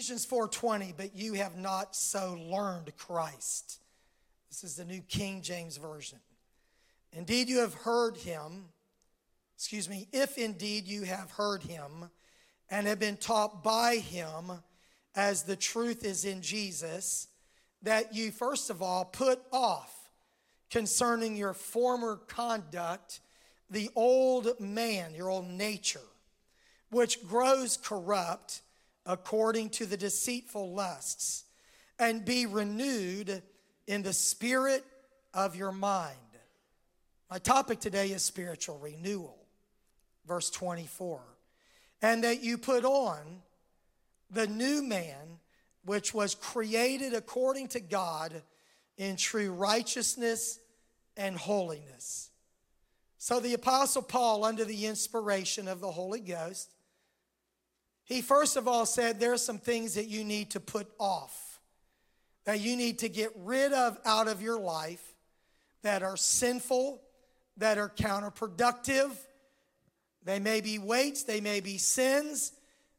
Ephesians 0.00 0.24
4:20, 0.24 0.94
but 0.96 1.14
you 1.14 1.34
have 1.34 1.58
not 1.58 1.94
so 1.94 2.32
learned 2.32 2.96
Christ. 2.96 3.80
This 4.48 4.64
is 4.64 4.76
the 4.76 4.84
New 4.86 5.02
King 5.02 5.42
James 5.42 5.76
Version. 5.76 6.18
Indeed, 7.12 7.50
you 7.50 7.58
have 7.58 7.74
heard 7.74 8.16
him, 8.16 8.70
excuse 9.54 9.90
me, 9.90 10.08
if 10.10 10.38
indeed 10.38 10.88
you 10.88 11.02
have 11.02 11.32
heard 11.32 11.64
him 11.64 12.10
and 12.70 12.86
have 12.86 12.98
been 12.98 13.18
taught 13.18 13.62
by 13.62 13.96
him 13.96 14.62
as 15.14 15.42
the 15.42 15.54
truth 15.54 16.02
is 16.02 16.24
in 16.24 16.40
Jesus, 16.40 17.28
that 17.82 18.14
you 18.14 18.32
first 18.32 18.70
of 18.70 18.80
all 18.80 19.04
put 19.04 19.42
off 19.52 20.10
concerning 20.70 21.36
your 21.36 21.52
former 21.52 22.16
conduct 22.16 23.20
the 23.68 23.90
old 23.94 24.58
man, 24.60 25.14
your 25.14 25.28
old 25.28 25.46
nature, 25.46 26.08
which 26.88 27.22
grows 27.28 27.76
corrupt 27.76 28.62
according 29.06 29.70
to 29.70 29.86
the 29.86 29.96
deceitful 29.96 30.72
lusts, 30.72 31.44
and 31.98 32.24
be 32.24 32.46
renewed 32.46 33.42
in 33.86 34.02
the 34.02 34.12
spirit 34.12 34.84
of 35.34 35.56
your 35.56 35.72
mind. 35.72 36.16
My 37.30 37.38
topic 37.38 37.80
today 37.80 38.08
is 38.08 38.22
spiritual 38.22 38.78
renewal. 38.78 39.36
Verse 40.26 40.50
24. 40.50 41.20
And 42.02 42.24
that 42.24 42.42
you 42.42 42.58
put 42.58 42.84
on 42.84 43.42
the 44.30 44.46
new 44.46 44.82
man, 44.82 45.38
which 45.84 46.14
was 46.14 46.34
created 46.34 47.14
according 47.14 47.68
to 47.68 47.80
God 47.80 48.42
in 48.96 49.16
true 49.16 49.52
righteousness 49.52 50.58
and 51.16 51.36
holiness. 51.36 52.30
So 53.18 53.38
the 53.38 53.54
Apostle 53.54 54.02
Paul, 54.02 54.44
under 54.44 54.64
the 54.64 54.86
inspiration 54.86 55.68
of 55.68 55.80
the 55.80 55.90
Holy 55.90 56.20
Ghost, 56.20 56.72
he 58.10 58.22
first 58.22 58.56
of 58.56 58.66
all 58.66 58.86
said 58.86 59.20
there 59.20 59.32
are 59.32 59.38
some 59.38 59.58
things 59.58 59.94
that 59.94 60.08
you 60.08 60.24
need 60.24 60.50
to 60.50 60.58
put 60.58 60.88
off, 60.98 61.60
that 62.44 62.58
you 62.58 62.74
need 62.74 62.98
to 62.98 63.08
get 63.08 63.30
rid 63.36 63.72
of 63.72 63.96
out 64.04 64.26
of 64.26 64.42
your 64.42 64.58
life 64.58 65.14
that 65.82 66.02
are 66.02 66.16
sinful, 66.16 67.00
that 67.58 67.78
are 67.78 67.88
counterproductive. 67.88 69.12
They 70.24 70.40
may 70.40 70.60
be 70.60 70.76
weights, 70.76 71.22
they 71.22 71.40
may 71.40 71.60
be 71.60 71.78
sins, 71.78 72.50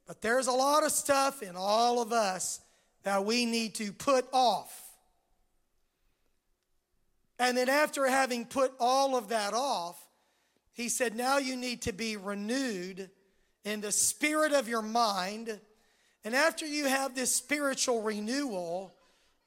but 0.08 0.22
there's 0.22 0.48
a 0.48 0.54
lot 0.54 0.86
of 0.86 0.94
stuff 0.94 1.44
in 1.44 1.58
all 1.58 2.02
of 2.02 2.14
us 2.14 2.62
that 3.04 3.26
we 3.26 3.46
need 3.46 3.76
to 3.76 3.92
put 3.92 4.26
off. 4.32 4.74
And 7.38 7.58
then, 7.58 7.68
after 7.68 8.08
having 8.08 8.46
put 8.46 8.72
all 8.80 9.18
of 9.18 9.28
that 9.28 9.54
off, 9.54 10.02
he 10.72 10.88
said, 10.88 11.18
Now 11.18 11.38
you 11.38 11.58
need 11.58 11.82
to 11.82 11.92
be 11.92 12.16
renewed 12.16 13.10
in 13.64 13.82
the 13.82 13.92
spirit 13.92 14.54
of 14.54 14.68
your 14.68 14.82
mind. 14.82 15.60
And 16.24 16.36
after 16.36 16.66
you 16.66 16.86
have 16.86 17.16
this 17.16 17.34
spiritual 17.34 18.02
renewal, 18.02 18.94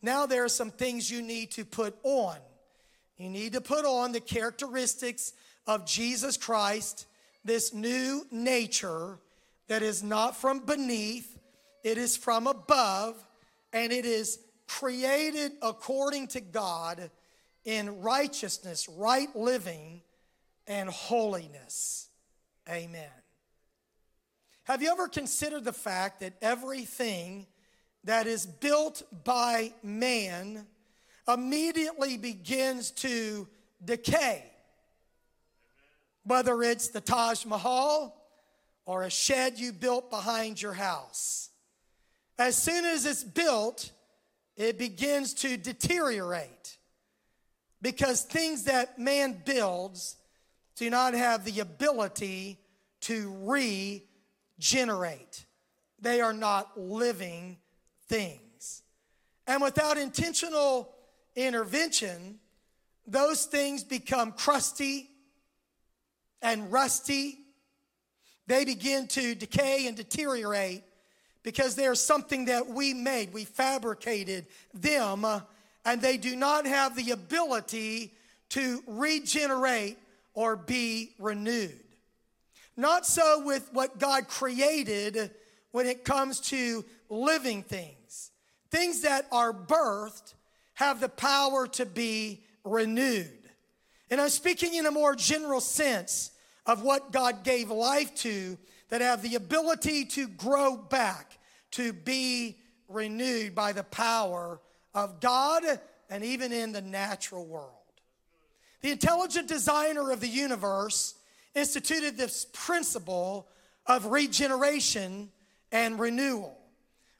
now 0.02 0.26
there 0.26 0.44
are 0.44 0.48
some 0.48 0.70
things 0.70 1.10
you 1.10 1.22
need 1.22 1.52
to 1.52 1.64
put 1.64 1.96
on. 2.02 2.36
You 3.16 3.30
need 3.30 3.52
to 3.52 3.60
put 3.60 3.84
on 3.84 4.12
the 4.12 4.20
characteristics 4.20 5.32
of 5.66 5.86
Jesus 5.86 6.36
Christ, 6.36 7.06
this 7.44 7.72
new 7.72 8.26
nature 8.30 9.18
that 9.68 9.82
is 9.82 10.02
not 10.02 10.36
from 10.36 10.60
beneath, 10.60 11.38
it 11.82 11.96
is 11.96 12.16
from 12.16 12.46
above, 12.46 13.22
and 13.72 13.92
it 13.92 14.04
is 14.04 14.38
created 14.66 15.52
according 15.62 16.28
to 16.28 16.40
God 16.40 17.10
in 17.64 18.00
righteousness, 18.02 18.88
right 18.88 19.34
living, 19.34 20.02
and 20.66 20.88
holiness. 20.88 22.08
Amen. 22.68 23.23
Have 24.64 24.80
you 24.80 24.90
ever 24.90 25.08
considered 25.08 25.64
the 25.64 25.74
fact 25.74 26.20
that 26.20 26.32
everything 26.40 27.46
that 28.04 28.26
is 28.26 28.46
built 28.46 29.02
by 29.24 29.74
man 29.82 30.66
immediately 31.28 32.16
begins 32.16 32.90
to 32.92 33.46
decay? 33.84 34.42
Whether 36.24 36.62
it's 36.62 36.88
the 36.88 37.02
Taj 37.02 37.44
Mahal 37.44 38.16
or 38.86 39.02
a 39.02 39.10
shed 39.10 39.58
you 39.58 39.70
built 39.70 40.08
behind 40.08 40.60
your 40.60 40.72
house. 40.72 41.50
As 42.38 42.56
soon 42.56 42.86
as 42.86 43.04
it's 43.04 43.22
built, 43.22 43.90
it 44.56 44.78
begins 44.78 45.34
to 45.34 45.58
deteriorate 45.58 46.78
because 47.82 48.22
things 48.22 48.64
that 48.64 48.98
man 48.98 49.42
builds 49.44 50.16
do 50.76 50.88
not 50.88 51.12
have 51.12 51.44
the 51.44 51.60
ability 51.60 52.58
to 53.00 53.30
re 53.42 54.02
generate. 54.58 55.44
They 56.00 56.20
are 56.20 56.32
not 56.32 56.78
living 56.78 57.58
things. 58.08 58.82
And 59.46 59.62
without 59.62 59.98
intentional 59.98 60.90
intervention, 61.36 62.38
those 63.06 63.44
things 63.44 63.84
become 63.84 64.32
crusty 64.32 65.10
and 66.40 66.70
rusty. 66.72 67.38
They 68.46 68.64
begin 68.64 69.06
to 69.08 69.34
decay 69.34 69.86
and 69.86 69.96
deteriorate 69.96 70.84
because 71.42 71.74
they're 71.76 71.94
something 71.94 72.46
that 72.46 72.66
we 72.66 72.94
made. 72.94 73.32
We 73.32 73.44
fabricated 73.44 74.46
them, 74.72 75.24
uh, 75.24 75.40
and 75.84 76.00
they 76.00 76.16
do 76.16 76.34
not 76.34 76.66
have 76.66 76.96
the 76.96 77.10
ability 77.10 78.14
to 78.50 78.82
regenerate 78.86 79.98
or 80.32 80.56
be 80.56 81.14
renewed. 81.18 81.83
Not 82.76 83.06
so 83.06 83.42
with 83.44 83.68
what 83.72 83.98
God 83.98 84.28
created 84.28 85.30
when 85.70 85.86
it 85.86 86.04
comes 86.04 86.40
to 86.40 86.84
living 87.08 87.62
things. 87.62 88.30
Things 88.70 89.02
that 89.02 89.26
are 89.30 89.52
birthed 89.52 90.34
have 90.74 91.00
the 91.00 91.08
power 91.08 91.66
to 91.68 91.86
be 91.86 92.42
renewed. 92.64 93.28
And 94.10 94.20
I'm 94.20 94.28
speaking 94.28 94.74
in 94.74 94.86
a 94.86 94.90
more 94.90 95.14
general 95.14 95.60
sense 95.60 96.30
of 96.66 96.82
what 96.82 97.12
God 97.12 97.44
gave 97.44 97.70
life 97.70 98.14
to 98.16 98.58
that 98.88 99.00
have 99.00 99.22
the 99.22 99.34
ability 99.34 100.04
to 100.06 100.28
grow 100.28 100.76
back, 100.76 101.38
to 101.72 101.92
be 101.92 102.56
renewed 102.88 103.54
by 103.54 103.72
the 103.72 103.84
power 103.84 104.60
of 104.94 105.20
God 105.20 105.62
and 106.10 106.24
even 106.24 106.52
in 106.52 106.72
the 106.72 106.82
natural 106.82 107.44
world. 107.44 107.70
The 108.82 108.90
intelligent 108.90 109.48
designer 109.48 110.10
of 110.10 110.20
the 110.20 110.28
universe 110.28 111.14
instituted 111.54 112.16
this 112.16 112.46
principle 112.52 113.48
of 113.86 114.06
regeneration 114.06 115.30
and 115.70 115.98
renewal. 115.98 116.58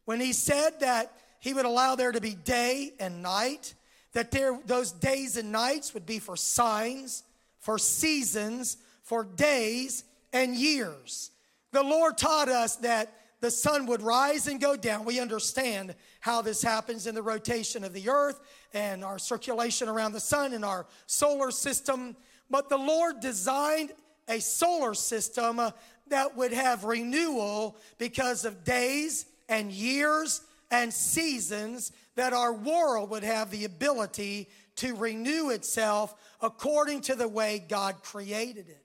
When 0.05 0.21
he 0.21 0.33
said 0.33 0.81
that 0.81 1.12
he 1.41 1.55
would 1.55 1.67
allow 1.67 1.95
there 1.95 2.12
to 2.12 2.21
be 2.21 2.34
day 2.34 2.93
and 2.99 3.22
night, 3.22 3.75
that 4.12 4.31
there, 4.31 4.59
those 4.67 4.93
days 4.93 5.37
and 5.37 5.53
nights 5.53 5.93
would 5.95 6.06
be 6.06 6.19
for 6.19 6.37
signs, 6.37 7.22
for 7.59 7.78
seasons, 7.78 8.77
for 9.03 9.25
days 9.25 10.05
and 10.33 10.55
years. 10.55 11.31
The 11.72 11.83
Lord 11.83 12.16
taught 12.16 12.49
us 12.49 12.77
that 12.77 13.12
the 13.41 13.51
sun 13.51 13.87
would 13.87 14.01
rise 14.01 14.47
and 14.47 14.61
go 14.61 14.77
down. 14.77 15.05
We 15.05 15.21
understand 15.21 15.95
how 16.21 16.41
this 16.41 16.62
happens 16.62 17.06
in 17.06 17.15
the 17.15 17.22
rotation 17.22 17.84
of 17.84 17.93
the 17.93 18.09
earth 18.09 18.41
and 18.72 19.05
our 19.05 19.19
circulation 19.19 19.89
around 19.89 20.12
the 20.12 20.21
sun 20.21 20.55
and 20.55 20.65
our 20.65 20.87
solar 21.06 21.51
system. 21.51 22.16
But 22.49 22.71
the 22.71 22.78
Lord 22.78 23.21
designed 23.21 23.93
a 24.28 24.40
solar 24.40 24.94
system 24.94 25.58
uh, 25.58 25.70
that 26.08 26.36
would 26.36 26.52
have 26.52 26.84
renewal 26.84 27.76
because 27.98 28.44
of 28.44 28.64
days 28.64 29.26
and 29.48 29.70
years 29.72 30.42
and 30.70 30.92
seasons 30.92 31.92
that 32.16 32.32
our 32.32 32.52
world 32.52 33.10
would 33.10 33.24
have 33.24 33.50
the 33.50 33.64
ability 33.64 34.48
to 34.76 34.94
renew 34.94 35.50
itself 35.50 36.14
according 36.40 37.00
to 37.02 37.14
the 37.14 37.28
way 37.28 37.64
God 37.68 38.02
created 38.02 38.68
it. 38.68 38.84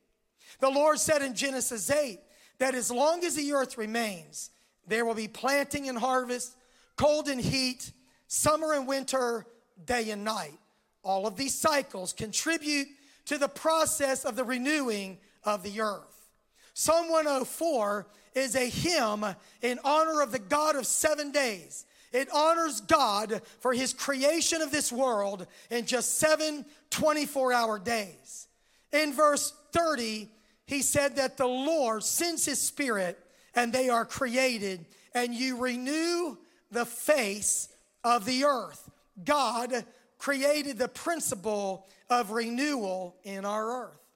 The 0.59 0.69
Lord 0.69 1.00
said 1.00 1.22
in 1.22 1.35
Genesis 1.35 1.89
8 1.89 2.19
that 2.59 2.75
as 2.75 2.91
long 2.91 3.23
as 3.23 3.35
the 3.35 3.53
earth 3.53 3.77
remains, 3.77 4.51
there 4.88 5.06
will 5.06 5.16
be 5.16 5.27
planting 5.27 5.88
and 5.88 5.97
harvest, 5.97 6.56
cold 6.95 7.27
and 7.27 7.39
heat, 7.39 7.92
summer 8.27 8.74
and 8.74 8.88
winter, 8.88 9.45
day 9.85 10.09
and 10.09 10.24
night. 10.24 10.57
All 11.03 11.25
of 11.25 11.38
these 11.38 11.56
cycles 11.57 12.13
contribute 12.13 12.88
to 13.25 13.38
the 13.38 13.47
process 13.47 14.25
of 14.25 14.35
the 14.35 14.44
renewing 14.44 15.18
of 15.44 15.63
the 15.63 15.81
earth. 15.81 16.30
Psalm 16.74 17.09
104 17.09 18.07
is 18.36 18.56
a 18.56 18.69
hymn 18.69 19.25
in 19.62 19.80
honor 19.83 20.21
of 20.21 20.31
the 20.31 20.39
God 20.39 20.75
of 20.75 20.86
seven 20.86 21.31
days. 21.31 21.86
It 22.12 22.30
honors 22.33 22.81
God 22.81 23.41
for 23.59 23.74
his 23.74 23.94
creation 23.94 24.62
of 24.62 24.71
this 24.71 24.91
world 24.91 25.45
in 25.69 25.86
just 25.86 26.18
seven 26.18 26.65
24 26.89 27.53
hour 27.53 27.80
days. 27.80 28.47
In 28.91 29.13
verse 29.13 29.53
30, 29.74 30.30
he 30.65 30.81
said 30.81 31.18
that 31.18 31.38
the 31.38 31.47
Lord 31.47 32.03
sends 32.03 32.45
his 32.45 32.59
spirit 32.59 33.19
and 33.56 33.74
they 33.74 33.89
are 33.89 34.06
created, 34.06 34.85
and 35.13 35.33
you 35.33 35.57
renew 35.57 36.38
the 36.71 36.85
face 36.85 37.69
of 38.03 38.25
the 38.25 38.45
earth. 38.45 38.89
God 39.24 39.85
created 40.18 40.77
the 40.77 40.88
principle 40.88 41.88
of 42.09 42.31
renewal 42.31 43.15
in 43.24 43.45
our 43.45 43.85
earth. 43.85 44.08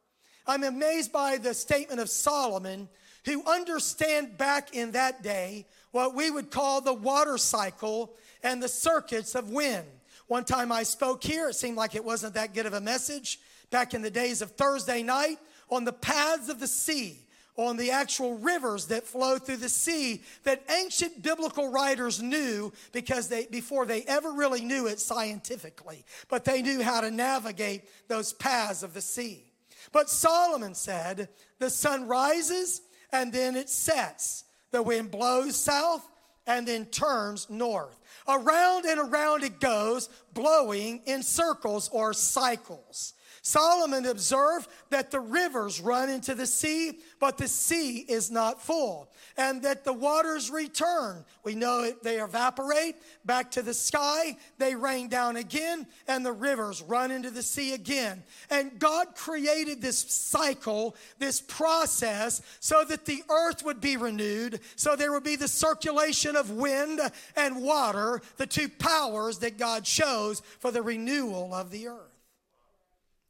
I'm 0.45 0.63
amazed 0.63 1.11
by 1.11 1.37
the 1.37 1.53
statement 1.53 1.99
of 1.99 2.09
Solomon, 2.09 2.89
who 3.25 3.43
understand 3.45 4.37
back 4.37 4.75
in 4.75 4.91
that 4.91 5.23
day 5.23 5.65
what 5.91 6.13
we 6.13 6.29
would 6.29 6.51
call 6.51 6.81
the 6.81 6.93
water 6.93 7.37
cycle 7.37 8.13
and 8.43 8.61
the 8.61 8.67
circuits 8.67 9.35
of 9.35 9.49
wind. 9.49 9.87
One 10.27 10.43
time 10.43 10.71
I 10.71 10.83
spoke 10.83 11.23
here, 11.23 11.49
it 11.49 11.55
seemed 11.55 11.77
like 11.77 11.95
it 11.95 12.03
wasn't 12.03 12.33
that 12.33 12.53
good 12.53 12.65
of 12.65 12.73
a 12.73 12.81
message. 12.81 13.39
Back 13.69 13.93
in 13.93 14.01
the 14.01 14.11
days 14.11 14.41
of 14.41 14.51
Thursday 14.51 15.03
night 15.03 15.37
on 15.69 15.85
the 15.85 15.93
paths 15.93 16.49
of 16.49 16.59
the 16.59 16.67
sea 16.67 17.19
on 17.55 17.77
the 17.77 17.91
actual 17.91 18.37
rivers 18.39 18.87
that 18.87 19.05
flow 19.05 19.37
through 19.37 19.57
the 19.57 19.69
sea 19.69 20.23
that 20.43 20.63
ancient 20.69 21.21
biblical 21.21 21.69
writers 21.71 22.21
knew 22.21 22.73
because 22.91 23.27
they 23.27 23.45
before 23.45 23.85
they 23.85 24.01
ever 24.03 24.31
really 24.31 24.61
knew 24.61 24.87
it 24.87 24.99
scientifically. 24.99 26.03
But 26.29 26.45
they 26.45 26.61
knew 26.61 26.81
how 26.81 27.01
to 27.01 27.11
navigate 27.11 27.83
those 28.07 28.33
paths 28.33 28.81
of 28.81 28.93
the 28.93 29.01
sea 29.01 29.52
but 29.93 30.09
solomon 30.09 30.75
said 30.75 31.29
the 31.59 31.69
sun 31.69 32.07
rises 32.07 32.81
and 33.13 33.31
then 33.31 33.55
it 33.55 33.69
sets. 33.69 34.43
The 34.71 34.83
wind 34.83 35.11
blows 35.11 35.55
south 35.55 36.05
and 36.45 36.67
then 36.67 36.87
turns 36.87 37.49
north. 37.49 37.97
Around 38.27 38.85
and 38.85 38.99
around 38.99 39.43
it 39.43 39.61
goes 39.61 40.09
blowing 40.33 41.01
in 41.05 41.23
circles 41.23 41.87
or 41.89 42.11
cycles 42.11 43.13
Solomon 43.45 44.05
observed 44.05 44.69
that 44.89 45.11
the 45.11 45.19
rivers 45.19 45.81
run 45.81 46.09
into 46.09 46.33
the 46.33 46.47
sea, 46.47 46.99
but 47.19 47.37
the 47.37 47.49
sea 47.49 47.97
is 47.97 48.31
not 48.31 48.61
full, 48.61 49.11
and 49.35 49.61
that 49.63 49.83
the 49.83 49.91
waters 49.91 50.49
return. 50.49 51.25
We 51.43 51.53
know 51.53 51.91
they 52.03 52.21
evaporate 52.21 52.95
back 53.25 53.51
to 53.51 53.61
the 53.61 53.73
sky, 53.73 54.37
they 54.59 54.75
rain 54.75 55.09
down 55.09 55.35
again, 55.35 55.87
and 56.07 56.25
the 56.25 56.31
rivers 56.31 56.81
run 56.81 57.11
into 57.11 57.31
the 57.31 57.43
sea 57.43 57.73
again. 57.73 58.23
And 58.49 58.79
God 58.79 59.13
created 59.13 59.81
this 59.81 59.99
cycle, 59.99 60.95
this 61.19 61.41
process, 61.41 62.41
so 62.61 62.85
that 62.85 63.03
the 63.03 63.23
earth 63.29 63.65
would 63.65 63.81
be 63.81 63.97
renewed, 63.97 64.61
so 64.77 64.95
there 64.95 65.11
would 65.11 65.25
be 65.25 65.35
the 65.35 65.49
circulation 65.49 66.37
of 66.37 66.49
wind 66.49 67.01
and 67.35 67.61
water, 67.61 68.21
the 68.37 68.47
two 68.47 68.69
powers 68.69 69.39
that 69.39 69.57
God 69.57 69.83
chose 69.83 70.41
for 70.59 70.71
the 70.71 70.81
renewal 70.81 71.53
of 71.53 71.69
the 71.69 71.89
earth. 71.89 72.12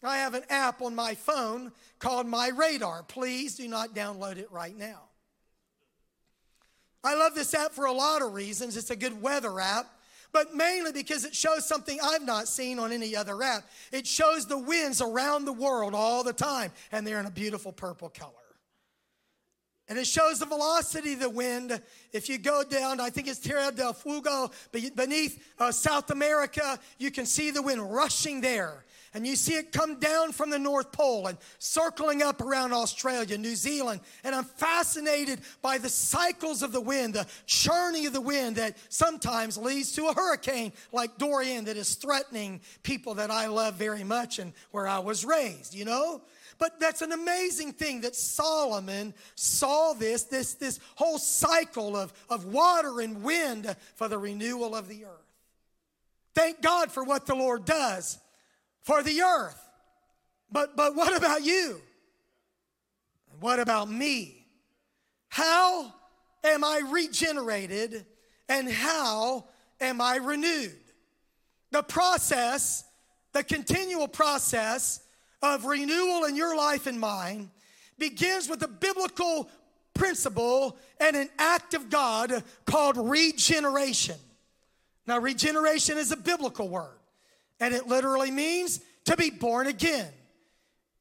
I 0.05 0.17
have 0.17 0.33
an 0.33 0.43
app 0.49 0.81
on 0.81 0.95
my 0.95 1.15
phone 1.15 1.71
called 1.99 2.27
My 2.27 2.49
Radar. 2.49 3.03
Please 3.03 3.55
do 3.55 3.67
not 3.67 3.95
download 3.95 4.37
it 4.37 4.51
right 4.51 4.77
now. 4.77 5.01
I 7.03 7.15
love 7.15 7.35
this 7.35 7.53
app 7.53 7.71
for 7.71 7.85
a 7.85 7.91
lot 7.91 8.21
of 8.21 8.33
reasons. 8.33 8.77
It's 8.77 8.89
a 8.89 8.95
good 8.95 9.21
weather 9.21 9.59
app, 9.59 9.87
but 10.31 10.55
mainly 10.55 10.93
because 10.93 11.25
it 11.25 11.35
shows 11.35 11.67
something 11.67 11.99
I've 12.01 12.25
not 12.25 12.47
seen 12.47 12.79
on 12.79 12.91
any 12.91 13.15
other 13.15 13.41
app. 13.43 13.63
It 13.91 14.07
shows 14.07 14.47
the 14.47 14.57
winds 14.57 15.01
around 15.01 15.45
the 15.45 15.53
world 15.53 15.93
all 15.93 16.23
the 16.23 16.33
time, 16.33 16.71
and 16.91 17.05
they're 17.05 17.19
in 17.19 17.25
a 17.25 17.31
beautiful 17.31 17.73
purple 17.73 18.09
color. 18.09 18.31
And 19.89 19.99
it 19.99 20.07
shows 20.07 20.39
the 20.39 20.45
velocity 20.45 21.13
of 21.13 21.19
the 21.19 21.29
wind. 21.29 21.81
If 22.13 22.29
you 22.29 22.37
go 22.37 22.63
down, 22.63 23.01
I 23.01 23.09
think 23.09 23.27
it's 23.27 23.39
Tierra 23.39 23.69
del 23.69 23.91
Fuego, 23.91 24.49
beneath 24.71 25.43
uh, 25.59 25.73
South 25.73 26.09
America, 26.09 26.79
you 26.99 27.11
can 27.11 27.25
see 27.25 27.51
the 27.51 27.61
wind 27.61 27.93
rushing 27.93 28.39
there 28.39 28.85
and 29.13 29.27
you 29.27 29.35
see 29.35 29.53
it 29.53 29.71
come 29.71 29.99
down 29.99 30.31
from 30.31 30.49
the 30.49 30.57
North 30.57 30.91
Pole 30.91 31.27
and 31.27 31.37
circling 31.59 32.23
up 32.23 32.41
around 32.41 32.73
Australia, 32.73 33.37
New 33.37 33.55
Zealand. 33.55 34.01
And 34.23 34.33
I'm 34.33 34.43
fascinated 34.43 35.41
by 35.61 35.77
the 35.77 35.89
cycles 35.89 36.63
of 36.63 36.71
the 36.71 36.81
wind, 36.81 37.13
the 37.13 37.27
churning 37.45 38.07
of 38.07 38.13
the 38.13 38.21
wind 38.21 38.55
that 38.55 38.75
sometimes 38.89 39.57
leads 39.57 39.91
to 39.93 40.07
a 40.07 40.13
hurricane 40.13 40.73
like 40.91 41.17
Dorian 41.17 41.65
that 41.65 41.77
is 41.77 41.95
threatening 41.95 42.61
people 42.81 43.15
that 43.15 43.29
I 43.29 43.47
love 43.47 43.75
very 43.75 44.03
much 44.03 44.39
and 44.39 44.53
where 44.71 44.87
I 44.87 44.99
was 44.99 45.23
raised, 45.23 45.75
you 45.75 45.85
know? 45.85 46.21
But 46.57 46.79
that's 46.79 47.01
an 47.01 47.11
amazing 47.11 47.73
thing 47.73 48.01
that 48.01 48.15
Solomon 48.15 49.13
saw 49.35 49.93
this, 49.93 50.23
this, 50.23 50.53
this 50.55 50.79
whole 50.95 51.17
cycle 51.17 51.97
of, 51.97 52.13
of 52.29 52.45
water 52.45 52.99
and 53.01 53.23
wind 53.23 53.75
for 53.95 54.07
the 54.07 54.17
renewal 54.17 54.75
of 54.75 54.87
the 54.87 55.05
earth. 55.05 55.11
Thank 56.33 56.61
God 56.61 56.91
for 56.91 57.03
what 57.03 57.25
the 57.25 57.35
Lord 57.35 57.65
does 57.65 58.17
for 58.83 59.01
the 59.01 59.21
earth. 59.21 59.59
But, 60.51 60.75
but 60.75 60.95
what 60.95 61.15
about 61.17 61.43
you? 61.43 61.81
What 63.39 63.59
about 63.59 63.89
me? 63.89 64.45
How 65.29 65.91
am 66.43 66.63
I 66.63 66.81
regenerated 66.91 68.05
and 68.47 68.69
how 68.69 69.45
am 69.81 69.99
I 69.99 70.17
renewed? 70.17 70.77
The 71.71 71.81
process, 71.81 72.83
the 73.31 73.43
continual 73.43 74.07
process 74.07 75.01
of 75.41 75.65
renewal 75.65 76.25
in 76.25 76.35
your 76.35 76.55
life 76.55 76.85
and 76.85 76.99
mine 76.99 77.49
begins 77.97 78.47
with 78.47 78.61
a 78.63 78.67
biblical 78.67 79.49
principle 79.93 80.77
and 80.99 81.15
an 81.15 81.29
act 81.39 81.73
of 81.73 81.89
God 81.89 82.43
called 82.65 82.97
regeneration. 82.97 84.17
Now, 85.07 85.19
regeneration 85.19 85.97
is 85.97 86.11
a 86.11 86.17
biblical 86.17 86.69
word. 86.69 86.97
And 87.63 87.73
it 87.73 87.87
literally 87.87 88.29
means 88.29 88.81
to 89.05 89.15
be 89.15 89.29
born 89.29 89.67
again. 89.67 90.11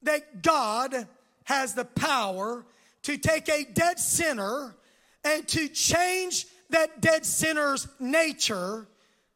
That 0.03 0.41
God 0.41 0.95
has 1.43 1.73
the 1.73 1.83
power 1.83 2.65
to 3.01 3.17
take 3.17 3.49
a 3.49 3.65
dead 3.65 3.99
sinner 3.99 4.73
and 5.25 5.45
to 5.49 5.67
change 5.67 6.45
that 6.69 7.01
dead 7.01 7.25
sinner's 7.25 7.85
nature 7.99 8.87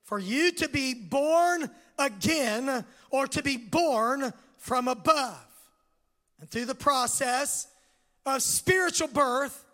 for 0.06 0.20
you 0.20 0.54
to 0.54 0.70
be 0.70 0.94
born 0.94 1.70
again 2.00 2.86
or 3.10 3.28
to 3.28 3.44
be 3.44 3.58
born 3.58 4.32
from 4.58 4.88
above. 4.88 5.46
And 6.40 6.50
through 6.50 6.64
the 6.64 6.76
process 6.76 7.68
of 8.26 8.42
spiritual 8.42 9.10
birth, 9.10 9.66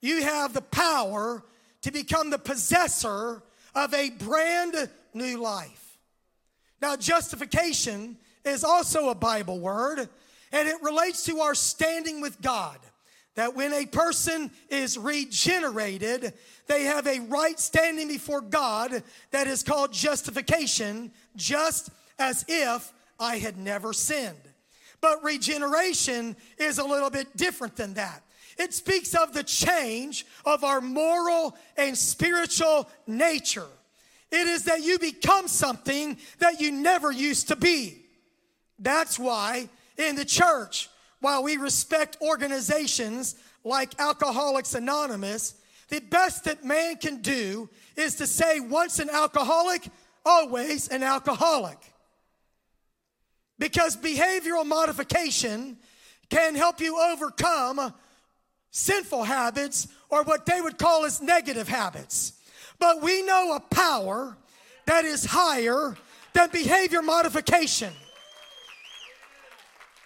you 0.00 0.22
have 0.22 0.54
the 0.54 0.62
power 0.62 1.44
to 1.82 1.90
become 1.90 2.30
the 2.30 2.38
possessor 2.38 3.42
of 3.74 3.92
a 3.92 4.08
brand 4.08 4.88
new 5.12 5.36
life. 5.36 5.91
Now, 6.82 6.96
justification 6.96 8.16
is 8.44 8.64
also 8.64 9.10
a 9.10 9.14
Bible 9.14 9.60
word, 9.60 10.08
and 10.50 10.68
it 10.68 10.82
relates 10.82 11.24
to 11.26 11.38
our 11.38 11.54
standing 11.54 12.20
with 12.20 12.42
God. 12.42 12.76
That 13.36 13.54
when 13.54 13.72
a 13.72 13.86
person 13.86 14.50
is 14.68 14.98
regenerated, 14.98 16.34
they 16.66 16.82
have 16.82 17.06
a 17.06 17.20
right 17.20 17.58
standing 17.58 18.08
before 18.08 18.40
God 18.40 19.04
that 19.30 19.46
is 19.46 19.62
called 19.62 19.92
justification, 19.92 21.12
just 21.36 21.90
as 22.18 22.44
if 22.48 22.92
I 23.18 23.36
had 23.38 23.56
never 23.56 23.92
sinned. 23.92 24.36
But 25.00 25.22
regeneration 25.22 26.34
is 26.58 26.78
a 26.78 26.84
little 26.84 27.10
bit 27.10 27.36
different 27.36 27.76
than 27.76 27.94
that. 27.94 28.22
It 28.58 28.74
speaks 28.74 29.14
of 29.14 29.32
the 29.32 29.44
change 29.44 30.26
of 30.44 30.64
our 30.64 30.80
moral 30.80 31.56
and 31.76 31.96
spiritual 31.96 32.90
nature. 33.06 33.68
It 34.32 34.48
is 34.48 34.64
that 34.64 34.82
you 34.82 34.98
become 34.98 35.46
something 35.46 36.16
that 36.38 36.58
you 36.58 36.72
never 36.72 37.12
used 37.12 37.48
to 37.48 37.56
be. 37.56 37.98
That's 38.78 39.18
why 39.18 39.68
in 39.98 40.16
the 40.16 40.24
church, 40.24 40.88
while 41.20 41.42
we 41.42 41.58
respect 41.58 42.16
organizations 42.22 43.36
like 43.62 44.00
Alcoholics 44.00 44.74
Anonymous, 44.74 45.54
the 45.90 46.00
best 46.00 46.44
that 46.44 46.64
man 46.64 46.96
can 46.96 47.20
do 47.20 47.68
is 47.94 48.16
to 48.16 48.26
say, 48.26 48.58
once 48.58 48.98
an 48.98 49.10
alcoholic, 49.10 49.86
always 50.24 50.88
an 50.88 51.02
alcoholic. 51.02 51.78
Because 53.58 53.98
behavioral 53.98 54.64
modification 54.64 55.76
can 56.30 56.54
help 56.54 56.80
you 56.80 56.98
overcome 56.98 57.92
sinful 58.70 59.24
habits 59.24 59.88
or 60.08 60.22
what 60.22 60.46
they 60.46 60.62
would 60.62 60.78
call 60.78 61.04
as 61.04 61.20
negative 61.20 61.68
habits. 61.68 62.32
But 62.82 63.00
we 63.00 63.22
know 63.22 63.54
a 63.54 63.60
power 63.60 64.36
that 64.86 65.04
is 65.04 65.24
higher 65.24 65.96
than 66.32 66.50
behavior 66.50 67.00
modification. 67.00 67.92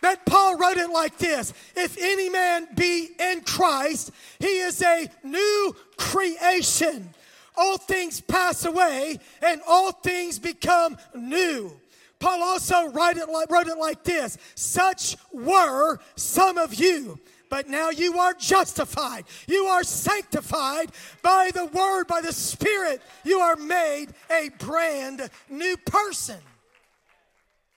That 0.02 0.26
Paul 0.26 0.58
wrote 0.58 0.76
it 0.76 0.90
like 0.90 1.16
this 1.16 1.54
If 1.74 1.96
any 1.98 2.28
man 2.28 2.68
be 2.74 3.08
in 3.18 3.40
Christ, 3.40 4.10
he 4.38 4.58
is 4.58 4.82
a 4.82 5.08
new 5.24 5.74
creation. 5.96 7.14
All 7.56 7.78
things 7.78 8.20
pass 8.20 8.66
away 8.66 9.20
and 9.40 9.62
all 9.66 9.92
things 9.92 10.38
become 10.38 10.98
new. 11.14 11.72
Paul 12.18 12.42
also 12.42 12.90
wrote 12.90 13.16
it 13.16 13.30
like, 13.30 13.50
wrote 13.50 13.68
it 13.68 13.78
like 13.78 14.04
this 14.04 14.36
Such 14.54 15.16
were 15.32 15.98
some 16.14 16.58
of 16.58 16.74
you 16.74 17.18
but 17.48 17.68
now 17.68 17.90
you 17.90 18.18
are 18.18 18.34
justified. 18.34 19.24
You 19.46 19.66
are 19.66 19.84
sanctified 19.84 20.90
by 21.22 21.50
the 21.54 21.66
word, 21.66 22.06
by 22.06 22.20
the 22.20 22.32
Spirit. 22.32 23.02
You 23.24 23.40
are 23.40 23.56
made 23.56 24.08
a 24.30 24.50
brand 24.58 25.28
new 25.48 25.76
person. 25.78 26.38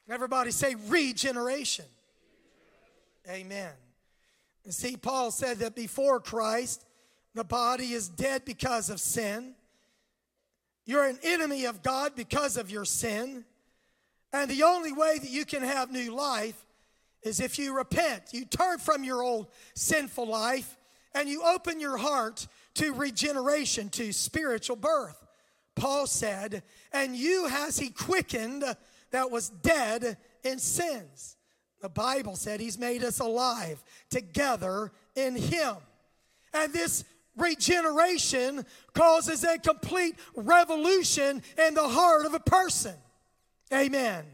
Everybody 0.10 0.52
say 0.52 0.76
regeneration. 0.88 1.86
Amen. 3.30 3.72
And 4.66 4.74
see, 4.74 4.98
Paul 4.98 5.32
said 5.32 5.60
that 5.60 5.76
before 5.76 6.20
Christ, 6.20 6.86
the 7.36 7.44
body 7.44 7.94
is 7.94 8.10
dead 8.10 8.44
because 8.44 8.90
of 8.90 9.00
sin. 9.00 9.54
You're 10.86 11.06
an 11.06 11.20
enemy 11.24 11.66
of 11.66 11.84
God 11.84 12.16
because 12.16 12.58
of 12.58 12.72
your 12.72 12.86
sin. 12.86 13.46
And 14.34 14.50
the 14.50 14.64
only 14.64 14.92
way 14.92 15.20
that 15.20 15.30
you 15.30 15.46
can 15.46 15.62
have 15.62 15.92
new 15.92 16.16
life 16.16 16.66
is 17.24 17.40
if 17.40 17.60
you 17.60 17.76
repent, 17.76 18.24
you 18.32 18.46
turn 18.46 18.80
from 18.80 19.04
your 19.04 19.22
old 19.22 19.48
sinful 19.74 20.28
life, 20.28 20.78
and 21.14 21.28
you 21.28 21.44
open 21.44 21.80
your 21.80 21.98
heart 21.98 22.48
to 22.76 22.94
regeneration, 22.94 23.90
to 23.90 24.12
spiritual 24.12 24.76
birth. 24.76 25.26
Paul 25.76 26.08
said, 26.08 26.64
And 26.92 27.16
you 27.16 27.48
has 27.48 27.80
he 27.80 27.90
quickened 27.90 28.64
that 29.12 29.32
was 29.32 29.50
dead 29.50 30.18
in 30.44 30.60
sins. 30.60 31.36
The 31.82 31.90
Bible 31.90 32.36
said 32.36 32.60
he's 32.60 32.78
made 32.78 33.04
us 33.04 33.20
alive 33.20 33.82
together 34.10 34.92
in 35.16 35.36
him. 35.36 35.76
And 36.54 36.74
this 36.74 37.06
regeneration 37.38 38.66
causes 38.94 39.44
a 39.44 39.58
complete 39.58 40.16
revolution 40.36 41.42
in 41.58 41.74
the 41.74 41.88
heart 41.88 42.26
of 42.26 42.34
a 42.34 42.40
person. 42.40 42.96
Amen. 43.74 44.26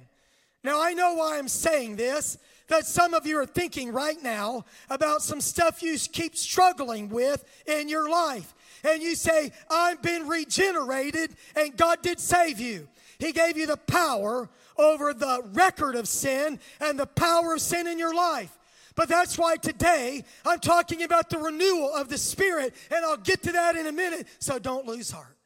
Now, 0.64 0.82
I 0.82 0.94
know 0.94 1.14
why 1.14 1.38
I'm 1.38 1.48
saying 1.48 1.98
this, 1.98 2.38
that 2.68 2.86
some 2.86 3.14
of 3.14 3.26
you 3.26 3.38
are 3.38 3.46
thinking 3.46 3.92
right 3.92 4.22
now 4.22 4.66
about 4.90 5.22
some 5.22 5.42
stuff 5.42 5.84
you 5.84 5.98
keep 5.98 6.36
struggling 6.36 7.10
with 7.10 7.44
in 7.68 7.90
your 7.90 8.10
life. 8.10 8.54
And 8.84 9.02
you 9.02 9.16
say, 9.16 9.52
I've 9.70 10.02
been 10.02 10.28
regenerated, 10.28 11.36
and 11.56 11.76
God 11.76 12.02
did 12.02 12.20
save 12.20 12.60
you. 12.60 12.88
He 13.20 13.32
gave 13.32 13.58
you 13.58 13.66
the 13.66 13.78
power 13.78 14.50
over 14.78 15.14
the 15.14 15.42
record 15.54 15.96
of 15.96 16.08
sin 16.08 16.60
and 16.80 17.00
the 17.00 17.06
power 17.06 17.54
of 17.54 17.62
sin 17.62 17.88
in 17.88 17.98
your 17.98 18.14
life. 18.14 18.58
But 18.96 19.10
that's 19.10 19.38
why 19.38 19.58
today 19.58 20.24
I'm 20.46 20.60
talking 20.60 21.04
about 21.04 21.30
the 21.30 21.38
renewal 21.38 21.94
of 21.94 22.10
the 22.10 22.18
Spirit, 22.18 22.74
and 22.90 23.06
I'll 23.06 23.18
get 23.18 23.44
to 23.44 23.52
that 23.54 23.76
in 23.76 23.88
a 23.88 23.92
minute, 23.92 24.28
so 24.40 24.58
don't 24.58 24.86
lose 24.86 25.12
heart. 25.12 25.38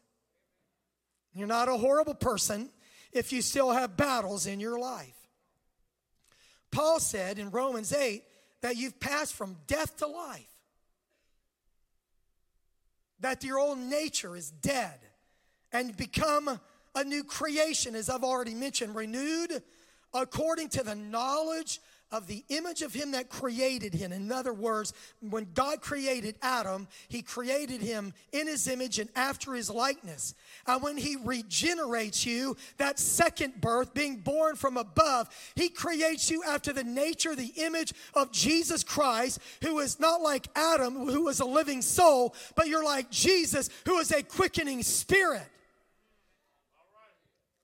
You're 1.33 1.47
not 1.47 1.69
a 1.69 1.77
horrible 1.77 2.15
person 2.15 2.69
if 3.11 3.31
you 3.31 3.41
still 3.41 3.71
have 3.71 3.97
battles 3.97 4.45
in 4.45 4.59
your 4.59 4.79
life. 4.79 5.18
Paul 6.71 6.99
said 6.99 7.39
in 7.39 7.49
Romans 7.51 7.93
8 7.93 8.23
that 8.61 8.77
you've 8.77 8.99
passed 8.99 9.33
from 9.33 9.57
death 9.67 9.97
to 9.97 10.07
life, 10.07 10.45
that 13.19 13.43
your 13.43 13.59
old 13.59 13.79
nature 13.79 14.35
is 14.35 14.51
dead 14.51 14.99
and 15.71 15.95
become 15.95 16.59
a 16.95 17.03
new 17.03 17.23
creation, 17.23 17.95
as 17.95 18.09
I've 18.09 18.23
already 18.23 18.53
mentioned, 18.53 18.95
renewed 18.95 19.61
according 20.13 20.69
to 20.69 20.83
the 20.83 20.95
knowledge 20.95 21.79
of 22.11 22.27
the 22.27 22.43
image 22.49 22.81
of 22.81 22.93
him 22.93 23.11
that 23.11 23.29
created 23.29 23.93
him. 23.93 24.11
In 24.11 24.31
other 24.31 24.53
words, 24.53 24.93
when 25.21 25.47
God 25.53 25.81
created 25.81 26.35
Adam, 26.41 26.87
he 27.07 27.21
created 27.21 27.81
him 27.81 28.13
in 28.31 28.47
his 28.47 28.67
image 28.67 28.99
and 28.99 29.09
after 29.15 29.53
his 29.53 29.69
likeness. 29.69 30.33
And 30.65 30.81
when 30.81 30.97
he 30.97 31.17
regenerates 31.23 32.25
you, 32.25 32.57
that 32.77 32.99
second 32.99 33.61
birth, 33.61 33.93
being 33.93 34.17
born 34.17 34.55
from 34.55 34.77
above, 34.77 35.29
he 35.55 35.69
creates 35.69 36.31
you 36.31 36.43
after 36.43 36.73
the 36.73 36.83
nature, 36.83 37.35
the 37.35 37.53
image 37.57 37.93
of 38.13 38.31
Jesus 38.31 38.83
Christ, 38.83 39.39
who 39.61 39.79
is 39.79 39.99
not 39.99 40.21
like 40.21 40.47
Adam, 40.55 41.07
who 41.07 41.25
was 41.25 41.39
a 41.39 41.45
living 41.45 41.81
soul, 41.81 42.33
but 42.55 42.67
you're 42.67 42.83
like 42.83 43.11
Jesus, 43.11 43.69
who 43.85 43.99
is 43.99 44.11
a 44.11 44.23
quickening 44.23 44.83
spirit. 44.83 45.47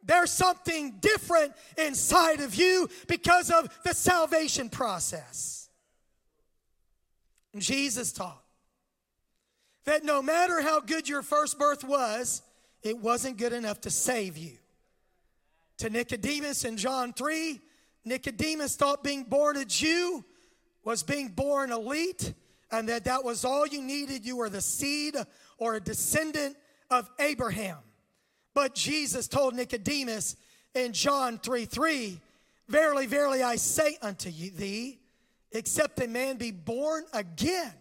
There's 0.05 0.31
something 0.31 0.97
different 1.01 1.53
inside 1.77 2.39
of 2.39 2.55
you 2.55 2.89
because 3.07 3.49
of 3.49 3.69
the 3.83 3.93
salvation 3.93 4.69
process. 4.69 5.69
Jesus 7.57 8.11
taught 8.11 8.43
that 9.85 10.03
no 10.03 10.21
matter 10.21 10.61
how 10.61 10.79
good 10.79 11.07
your 11.07 11.21
first 11.21 11.57
birth 11.57 11.83
was, 11.83 12.41
it 12.83 12.97
wasn't 12.97 13.37
good 13.37 13.53
enough 13.53 13.81
to 13.81 13.89
save 13.89 14.37
you. 14.37 14.57
To 15.77 15.89
Nicodemus 15.89 16.65
in 16.65 16.77
John 16.77 17.13
3, 17.13 17.59
Nicodemus 18.03 18.75
thought 18.75 19.03
being 19.03 19.23
born 19.23 19.57
a 19.57 19.65
Jew 19.65 20.23
was 20.83 21.01
being 21.01 21.29
born 21.29 21.71
elite 21.71 22.33
and 22.71 22.89
that 22.89 23.05
that 23.05 23.23
was 23.23 23.43
all 23.43 23.65
you 23.65 23.81
needed. 23.81 24.25
You 24.25 24.37
were 24.37 24.49
the 24.49 24.61
seed 24.61 25.15
or 25.57 25.75
a 25.75 25.81
descendant 25.81 26.57
of 26.89 27.09
Abraham. 27.19 27.77
But 28.55 28.73
Jesus 28.73 29.27
told 29.27 29.53
Nicodemus 29.53 30.37
in 30.73 30.93
John 30.93 31.37
3 31.37 31.65
3, 31.65 32.19
Verily, 32.67 33.05
verily, 33.05 33.43
I 33.43 33.57
say 33.57 33.97
unto 34.01 34.31
thee, 34.31 34.97
except 35.51 36.01
a 36.01 36.07
man 36.07 36.37
be 36.37 36.49
born 36.49 37.03
again, 37.13 37.73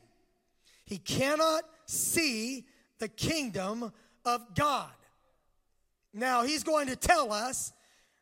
he 0.84 0.98
cannot 0.98 1.62
see 1.86 2.66
the 2.98 3.08
kingdom 3.08 3.92
of 4.26 4.54
God. 4.54 4.90
Now, 6.12 6.42
he's 6.42 6.64
going 6.64 6.88
to 6.88 6.96
tell 6.96 7.32
us 7.32 7.72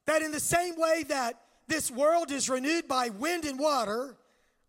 that 0.06 0.22
in 0.22 0.30
the 0.30 0.40
same 0.40 0.78
way 0.78 1.04
that 1.08 1.40
this 1.66 1.90
world 1.90 2.30
is 2.30 2.48
renewed 2.48 2.86
by 2.86 3.08
wind 3.08 3.44
and 3.44 3.58
water, 3.58 4.16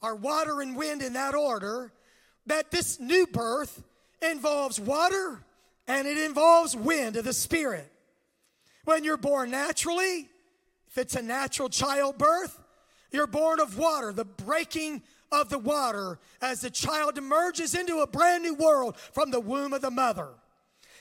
or 0.02 0.16
water 0.16 0.62
and 0.62 0.76
wind 0.76 1.02
in 1.02 1.14
that 1.14 1.36
order, 1.36 1.92
that 2.46 2.72
this 2.72 3.00
new 3.00 3.28
birth 3.28 3.84
involves 4.22 4.80
water 4.80 5.44
and 5.88 6.08
it 6.08 6.18
involves 6.18 6.76
wind 6.76 7.16
of 7.16 7.26
the 7.26 7.34
Spirit. 7.34 7.92
When 8.86 9.04
you're 9.04 9.18
born 9.18 9.52
naturally, 9.52 10.30
if 10.88 10.98
it's 10.98 11.16
a 11.16 11.22
natural 11.22 11.70
childbirth, 11.70 12.60
you're 13.12 13.28
born 13.28 13.60
of 13.60 13.78
water, 13.78 14.12
the 14.12 14.26
breaking 14.26 15.02
of 15.32 15.50
the 15.50 15.60
water 15.60 16.20
as 16.42 16.62
the 16.62 16.70
child 16.70 17.18
emerges 17.18 17.76
into 17.76 18.00
a 18.00 18.08
brand 18.08 18.44
new 18.44 18.56
world 18.56 18.98
from 18.98 19.32
the 19.32 19.40
womb 19.40 19.74
of 19.74 19.82
the 19.82 19.92
mother. 19.92 20.30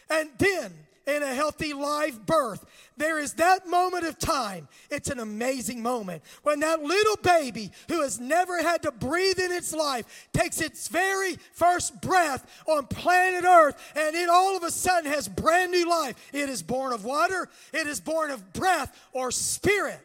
And 0.08 0.30
then 0.38 0.72
in 1.06 1.22
a 1.22 1.34
healthy 1.34 1.72
live 1.72 2.24
birth. 2.26 2.64
There 2.96 3.18
is 3.18 3.34
that 3.34 3.66
moment 3.66 4.04
of 4.04 4.18
time. 4.18 4.68
It's 4.90 5.10
an 5.10 5.18
amazing 5.18 5.82
moment 5.82 6.22
when 6.42 6.60
that 6.60 6.82
little 6.82 7.16
baby 7.16 7.72
who 7.88 8.02
has 8.02 8.20
never 8.20 8.62
had 8.62 8.82
to 8.82 8.92
breathe 8.92 9.38
in 9.38 9.50
its 9.50 9.72
life 9.72 10.28
takes 10.32 10.60
its 10.60 10.88
very 10.88 11.36
first 11.52 12.00
breath 12.00 12.46
on 12.66 12.86
planet 12.86 13.44
Earth 13.44 13.92
and 13.96 14.14
it 14.14 14.28
all 14.28 14.56
of 14.56 14.62
a 14.62 14.70
sudden 14.70 15.10
has 15.10 15.28
brand 15.28 15.72
new 15.72 15.88
life. 15.88 16.14
It 16.32 16.48
is 16.48 16.62
born 16.62 16.92
of 16.92 17.04
water, 17.04 17.48
it 17.72 17.86
is 17.86 18.00
born 18.00 18.30
of 18.30 18.52
breath 18.52 18.96
or 19.12 19.30
spirit. 19.30 20.00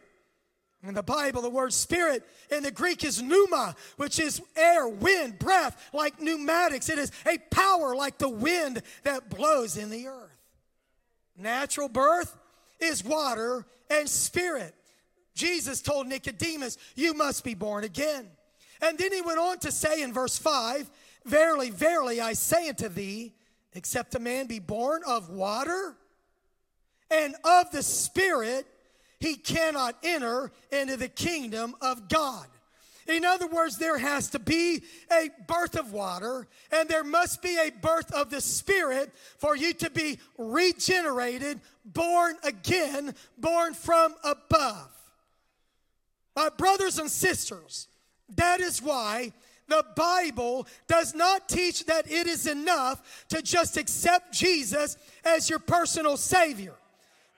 In 0.83 0.93
the 0.93 1.03
Bible, 1.03 1.41
the 1.41 1.49
word 1.49 1.73
spirit 1.73 2.23
in 2.51 2.63
the 2.63 2.71
Greek 2.71 3.03
is 3.03 3.21
pneuma, 3.21 3.75
which 3.97 4.19
is 4.19 4.41
air, 4.55 4.87
wind, 4.87 5.39
breath, 5.39 5.89
like 5.91 6.21
pneumatics. 6.21 6.89
It 6.89 6.99
is 6.99 7.11
a 7.25 7.37
power 7.49 7.95
like 7.95 8.17
the 8.19 8.29
wind 8.29 8.81
that 9.03 9.29
blows 9.29 9.75
in 9.75 9.89
the 9.89 10.07
earth. 10.07 10.26
Natural 11.37 11.87
birth 11.87 12.35
is 12.79 13.03
water 13.03 13.65
and 13.89 14.09
spirit. 14.09 14.73
Jesus 15.33 15.81
told 15.81 16.07
Nicodemus, 16.07 16.77
You 16.95 17.13
must 17.13 17.43
be 17.43 17.53
born 17.53 17.83
again. 17.83 18.27
And 18.81 18.97
then 18.97 19.11
he 19.11 19.21
went 19.21 19.39
on 19.39 19.59
to 19.59 19.71
say 19.71 20.01
in 20.01 20.13
verse 20.13 20.37
5 20.37 20.89
Verily, 21.25 21.71
verily, 21.71 22.21
I 22.21 22.33
say 22.33 22.69
unto 22.69 22.87
thee, 22.87 23.33
except 23.73 24.15
a 24.15 24.19
man 24.19 24.47
be 24.47 24.59
born 24.59 25.01
of 25.05 25.29
water 25.29 25.97
and 27.11 27.35
of 27.43 27.71
the 27.71 27.83
Spirit, 27.83 28.65
he 29.19 29.35
cannot 29.35 29.95
enter 30.03 30.51
into 30.71 30.97
the 30.97 31.07
kingdom 31.07 31.75
of 31.81 32.07
God. 32.07 32.47
In 33.07 33.23
other 33.23 33.47
words, 33.47 33.77
there 33.77 33.97
has 33.97 34.29
to 34.31 34.39
be 34.39 34.83
a 35.11 35.29
birth 35.47 35.77
of 35.77 35.93
water 35.93 36.47
and 36.71 36.89
there 36.89 37.03
must 37.03 37.41
be 37.41 37.57
a 37.57 37.71
birth 37.71 38.13
of 38.13 38.29
the 38.29 38.41
Spirit 38.41 39.13
for 39.37 39.55
you 39.55 39.73
to 39.75 39.89
be 39.89 40.19
regenerated, 40.37 41.61
born 41.85 42.35
again, 42.43 43.15
born 43.37 43.73
from 43.73 44.13
above. 44.23 44.89
My 46.35 46.49
brothers 46.49 46.99
and 46.99 47.09
sisters, 47.09 47.87
that 48.35 48.59
is 48.59 48.81
why 48.81 49.31
the 49.69 49.85
Bible 49.95 50.67
does 50.87 51.15
not 51.15 51.47
teach 51.47 51.85
that 51.85 52.11
it 52.11 52.27
is 52.27 52.45
enough 52.45 53.25
to 53.29 53.41
just 53.41 53.77
accept 53.77 54.33
Jesus 54.33 54.97
as 55.23 55.49
your 55.49 55.59
personal 55.59 56.17
Savior. 56.17 56.75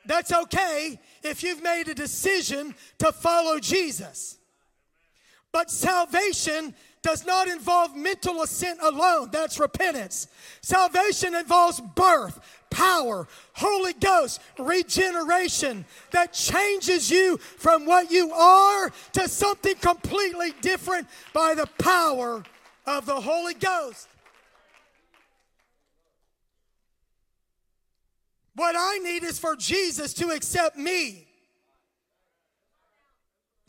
That's 0.06 0.34
okay 0.34 1.00
if 1.24 1.44
you've 1.44 1.62
made 1.62 1.88
a 1.88 1.94
decision 1.94 2.74
to 2.98 3.12
follow 3.12 3.60
Jesus. 3.60 4.39
But 5.52 5.72
salvation 5.72 6.76
does 7.02 7.26
not 7.26 7.48
involve 7.48 7.96
mental 7.96 8.42
assent 8.42 8.80
alone. 8.82 9.30
That's 9.32 9.60
repentance. 9.60 10.28
Salvation 10.62 11.34
involves 11.34 11.82
birth, 11.96 12.40
power, 12.70 13.28
Holy 13.54 13.94
Ghost, 13.94 14.42
regeneration 14.58 15.86
that 16.12 16.34
changes 16.34 17.10
you 17.10 17.38
from 17.38 17.86
what 17.86 18.12
you 18.12 18.32
are 18.32 18.92
to 19.14 19.28
something 19.30 19.76
completely 19.76 20.54
different 20.62 21.08
by 21.34 21.56
the 21.56 21.68
power 21.80 22.44
of 22.86 23.06
the 23.06 23.22
Holy 23.22 23.54
Ghost. 23.54 24.08
What 28.56 28.76
I 28.78 28.98
need 28.98 29.24
is 29.24 29.40
for 29.40 29.56
Jesus 29.56 30.14
to 30.16 30.32
accept 30.32 30.78
me. 30.78 31.29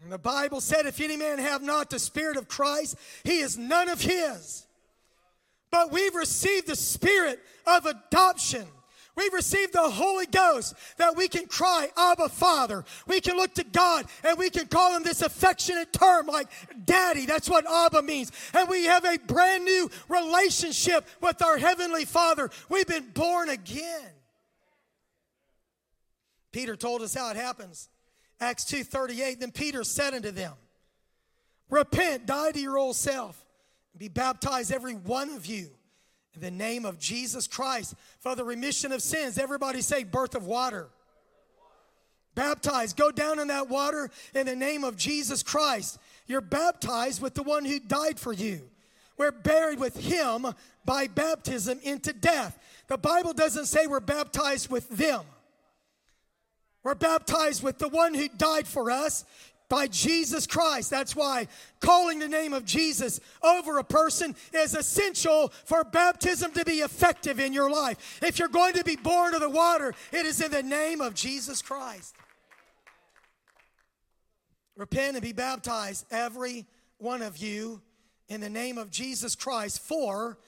And 0.02 0.10
the 0.10 0.18
Bible 0.18 0.60
said, 0.60 0.86
if 0.86 1.00
any 1.00 1.16
man 1.16 1.38
have 1.38 1.62
not 1.62 1.90
the 1.90 1.98
Spirit 1.98 2.36
of 2.36 2.48
Christ, 2.48 2.96
he 3.22 3.40
is 3.40 3.58
none 3.58 3.88
of 3.88 4.00
his. 4.00 4.66
But 5.70 5.92
we've 5.92 6.14
received 6.14 6.66
the 6.66 6.76
Spirit 6.76 7.38
of 7.66 7.86
adoption, 7.86 8.66
We've 9.20 9.34
received 9.34 9.74
the 9.74 9.90
Holy 9.90 10.24
Ghost 10.24 10.74
that 10.96 11.14
we 11.14 11.28
can 11.28 11.44
cry, 11.46 11.90
Abba, 11.94 12.30
Father. 12.30 12.86
We 13.06 13.20
can 13.20 13.36
look 13.36 13.52
to 13.54 13.64
God 13.64 14.06
and 14.24 14.38
we 14.38 14.48
can 14.48 14.66
call 14.66 14.96
him 14.96 15.02
this 15.02 15.20
affectionate 15.20 15.92
term 15.92 16.26
like 16.26 16.48
daddy. 16.86 17.26
That's 17.26 17.50
what 17.50 17.70
Abba 17.70 18.00
means. 18.00 18.32
And 18.54 18.66
we 18.66 18.84
have 18.84 19.04
a 19.04 19.18
brand 19.18 19.66
new 19.66 19.90
relationship 20.08 21.06
with 21.20 21.42
our 21.42 21.58
Heavenly 21.58 22.06
Father. 22.06 22.48
We've 22.70 22.86
been 22.86 23.10
born 23.10 23.50
again. 23.50 24.08
Peter 26.50 26.74
told 26.74 27.02
us 27.02 27.12
how 27.12 27.30
it 27.30 27.36
happens. 27.36 27.89
Acts 28.40 28.64
2:38 28.64 29.40
then 29.40 29.52
Peter 29.52 29.84
said 29.84 30.14
unto 30.14 30.30
them 30.30 30.54
repent 31.68 32.26
die 32.26 32.52
to 32.52 32.58
your 32.58 32.78
old 32.78 32.96
self 32.96 33.44
and 33.92 34.00
be 34.00 34.08
baptized 34.08 34.72
every 34.72 34.94
one 34.94 35.30
of 35.30 35.46
you 35.46 35.70
in 36.34 36.40
the 36.40 36.50
name 36.50 36.84
of 36.84 36.98
Jesus 36.98 37.46
Christ 37.46 37.94
for 38.20 38.34
the 38.34 38.44
remission 38.44 38.92
of 38.92 39.02
sins. 39.02 39.38
Everybody 39.38 39.82
say 39.82 40.04
birth 40.04 40.34
of 40.34 40.46
water. 40.46 40.88
Baptized. 42.34 42.96
Go 42.96 43.10
down 43.10 43.38
in 43.40 43.48
that 43.48 43.68
water 43.68 44.08
in 44.34 44.46
the 44.46 44.56
name 44.56 44.84
of 44.84 44.96
Jesus 44.96 45.42
Christ. 45.42 45.98
You're 46.26 46.40
baptized 46.40 47.20
with 47.20 47.34
the 47.34 47.42
one 47.42 47.64
who 47.64 47.80
died 47.80 48.18
for 48.18 48.32
you. 48.32 48.70
We're 49.18 49.32
buried 49.32 49.80
with 49.80 49.96
him 49.96 50.46
by 50.84 51.08
baptism 51.08 51.80
into 51.82 52.12
death. 52.12 52.58
The 52.86 52.96
bible 52.96 53.34
doesn't 53.34 53.66
say 53.66 53.86
we're 53.86 54.00
baptized 54.00 54.70
with 54.70 54.88
them 54.88 55.24
we're 56.82 56.94
baptized 56.94 57.62
with 57.62 57.78
the 57.78 57.88
one 57.88 58.14
who 58.14 58.28
died 58.28 58.66
for 58.66 58.90
us 58.90 59.24
by 59.68 59.86
Jesus 59.86 60.46
Christ. 60.46 60.90
That's 60.90 61.14
why 61.14 61.46
calling 61.80 62.18
the 62.18 62.28
name 62.28 62.52
of 62.52 62.64
Jesus 62.64 63.20
over 63.42 63.78
a 63.78 63.84
person 63.84 64.34
is 64.52 64.74
essential 64.74 65.52
for 65.64 65.84
baptism 65.84 66.52
to 66.52 66.64
be 66.64 66.80
effective 66.80 67.38
in 67.38 67.52
your 67.52 67.70
life. 67.70 68.20
If 68.22 68.38
you're 68.38 68.48
going 68.48 68.74
to 68.74 68.84
be 68.84 68.96
born 68.96 69.34
of 69.34 69.40
the 69.40 69.48
water, 69.48 69.94
it 70.12 70.26
is 70.26 70.40
in 70.40 70.50
the 70.50 70.62
name 70.62 71.00
of 71.00 71.14
Jesus 71.14 71.62
Christ. 71.62 72.14
Repent 74.76 75.16
and 75.16 75.22
be 75.22 75.32
baptized, 75.32 76.06
every 76.10 76.66
one 76.98 77.22
of 77.22 77.38
you, 77.38 77.80
in 78.28 78.40
the 78.40 78.50
name 78.50 78.78
of 78.78 78.90
Jesus 78.90 79.34
Christ 79.34 79.80
for 79.80 80.38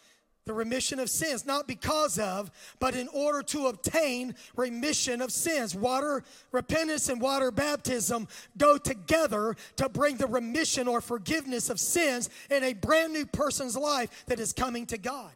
the 0.44 0.52
remission 0.52 0.98
of 0.98 1.08
sins, 1.08 1.46
not 1.46 1.68
because 1.68 2.18
of, 2.18 2.50
but 2.80 2.96
in 2.96 3.08
order 3.08 3.42
to 3.42 3.68
obtain 3.68 4.34
remission 4.56 5.22
of 5.22 5.30
sins. 5.30 5.74
Water 5.74 6.24
repentance 6.50 7.08
and 7.08 7.20
water 7.20 7.50
baptism 7.50 8.26
go 8.56 8.76
together 8.76 9.56
to 9.76 9.88
bring 9.88 10.16
the 10.16 10.26
remission 10.26 10.88
or 10.88 11.00
forgiveness 11.00 11.70
of 11.70 11.78
sins 11.78 12.28
in 12.50 12.64
a 12.64 12.72
brand 12.72 13.12
new 13.12 13.24
person's 13.24 13.76
life 13.76 14.24
that 14.26 14.40
is 14.40 14.52
coming 14.52 14.86
to 14.86 14.98
God. 14.98 15.30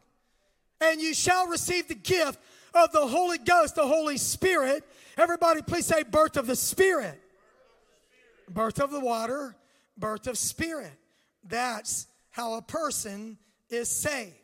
And 0.81 1.01
you 1.01 1.13
shall 1.13 1.47
receive 1.47 1.87
the 1.87 1.95
gift 1.95 2.39
of 2.73 2.91
the 2.91 3.07
Holy 3.07 3.37
Ghost, 3.37 3.75
the 3.75 3.87
Holy 3.87 4.17
Spirit. 4.17 4.83
Everybody, 5.17 5.61
please 5.61 5.85
say, 5.85 6.03
birth 6.03 6.37
of 6.37 6.47
the 6.47 6.55
Spirit. 6.55 7.19
Birth 8.49 8.79
of 8.79 8.91
the 8.91 8.99
water, 8.99 9.55
birth 9.97 10.27
of 10.27 10.37
spirit. 10.37 10.93
That's 11.43 12.07
how 12.31 12.53
a 12.53 12.61
person 12.61 13.37
is 13.69 13.89
saved. 13.89 14.35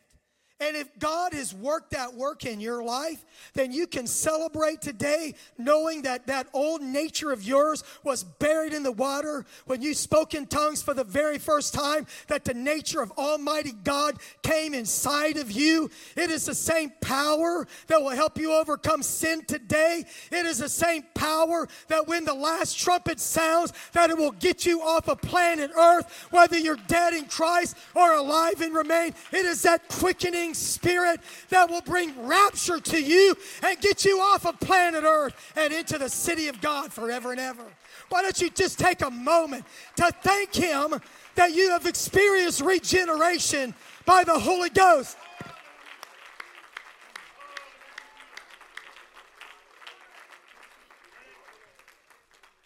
And 0.60 0.76
if 0.76 0.96
God 1.00 1.34
has 1.34 1.52
worked 1.52 1.90
that 1.90 2.14
work 2.14 2.46
in 2.46 2.60
your 2.60 2.82
life, 2.82 3.24
then 3.54 3.72
you 3.72 3.88
can 3.88 4.06
celebrate 4.06 4.80
today 4.80 5.34
knowing 5.58 6.02
that 6.02 6.28
that 6.28 6.46
old 6.52 6.80
nature 6.80 7.32
of 7.32 7.42
yours 7.42 7.82
was 8.04 8.22
buried 8.22 8.72
in 8.72 8.84
the 8.84 8.92
water 8.92 9.44
when 9.66 9.82
you 9.82 9.94
spoke 9.94 10.32
in 10.32 10.46
tongues 10.46 10.80
for 10.80 10.94
the 10.94 11.02
very 11.02 11.38
first 11.38 11.74
time, 11.74 12.06
that 12.28 12.44
the 12.44 12.54
nature 12.54 13.02
of 13.02 13.10
Almighty 13.12 13.72
God 13.82 14.18
came 14.42 14.74
inside 14.74 15.38
of 15.38 15.50
you. 15.50 15.90
It 16.16 16.30
is 16.30 16.46
the 16.46 16.54
same 16.54 16.92
power 17.00 17.66
that 17.88 18.00
will 18.00 18.10
help 18.10 18.38
you 18.38 18.52
overcome 18.52 19.02
sin 19.02 19.44
today. 19.44 20.04
It 20.30 20.46
is 20.46 20.58
the 20.58 20.68
same 20.68 21.04
power 21.14 21.66
that 21.88 22.06
when 22.06 22.24
the 22.24 22.34
last 22.34 22.78
trumpet 22.78 23.18
sounds, 23.18 23.72
that 23.92 24.10
it 24.10 24.16
will 24.16 24.30
get 24.30 24.64
you 24.64 24.82
off 24.82 25.08
of 25.08 25.20
planet 25.20 25.72
Earth, 25.76 26.28
whether 26.30 26.56
you're 26.56 26.78
dead 26.86 27.12
in 27.12 27.24
Christ 27.26 27.76
or 27.94 28.14
alive 28.14 28.60
and 28.60 28.72
remain. 28.72 29.14
It 29.32 29.46
is 29.46 29.62
that 29.62 29.88
quickening 29.88 30.43
spirit 30.52 31.20
that 31.48 31.70
will 31.70 31.80
bring 31.80 32.26
rapture 32.26 32.80
to 32.80 33.00
you 33.00 33.34
and 33.62 33.80
get 33.80 34.04
you 34.04 34.18
off 34.18 34.44
of 34.44 34.60
planet 34.60 35.04
Earth 35.04 35.34
and 35.56 35.72
into 35.72 35.96
the 35.96 36.08
city 36.08 36.48
of 36.48 36.60
God 36.60 36.92
forever 36.92 37.30
and 37.30 37.40
ever. 37.40 37.64
Why 38.10 38.22
don't 38.22 38.40
you 38.40 38.50
just 38.50 38.78
take 38.78 39.00
a 39.00 39.10
moment 39.10 39.64
to 39.96 40.10
thank 40.22 40.54
Him 40.54 41.00
that 41.36 41.52
you 41.52 41.70
have 41.70 41.86
experienced 41.86 42.60
regeneration 42.60 43.74
by 44.04 44.24
the 44.24 44.38
Holy 44.38 44.70
Ghost? 44.70 45.16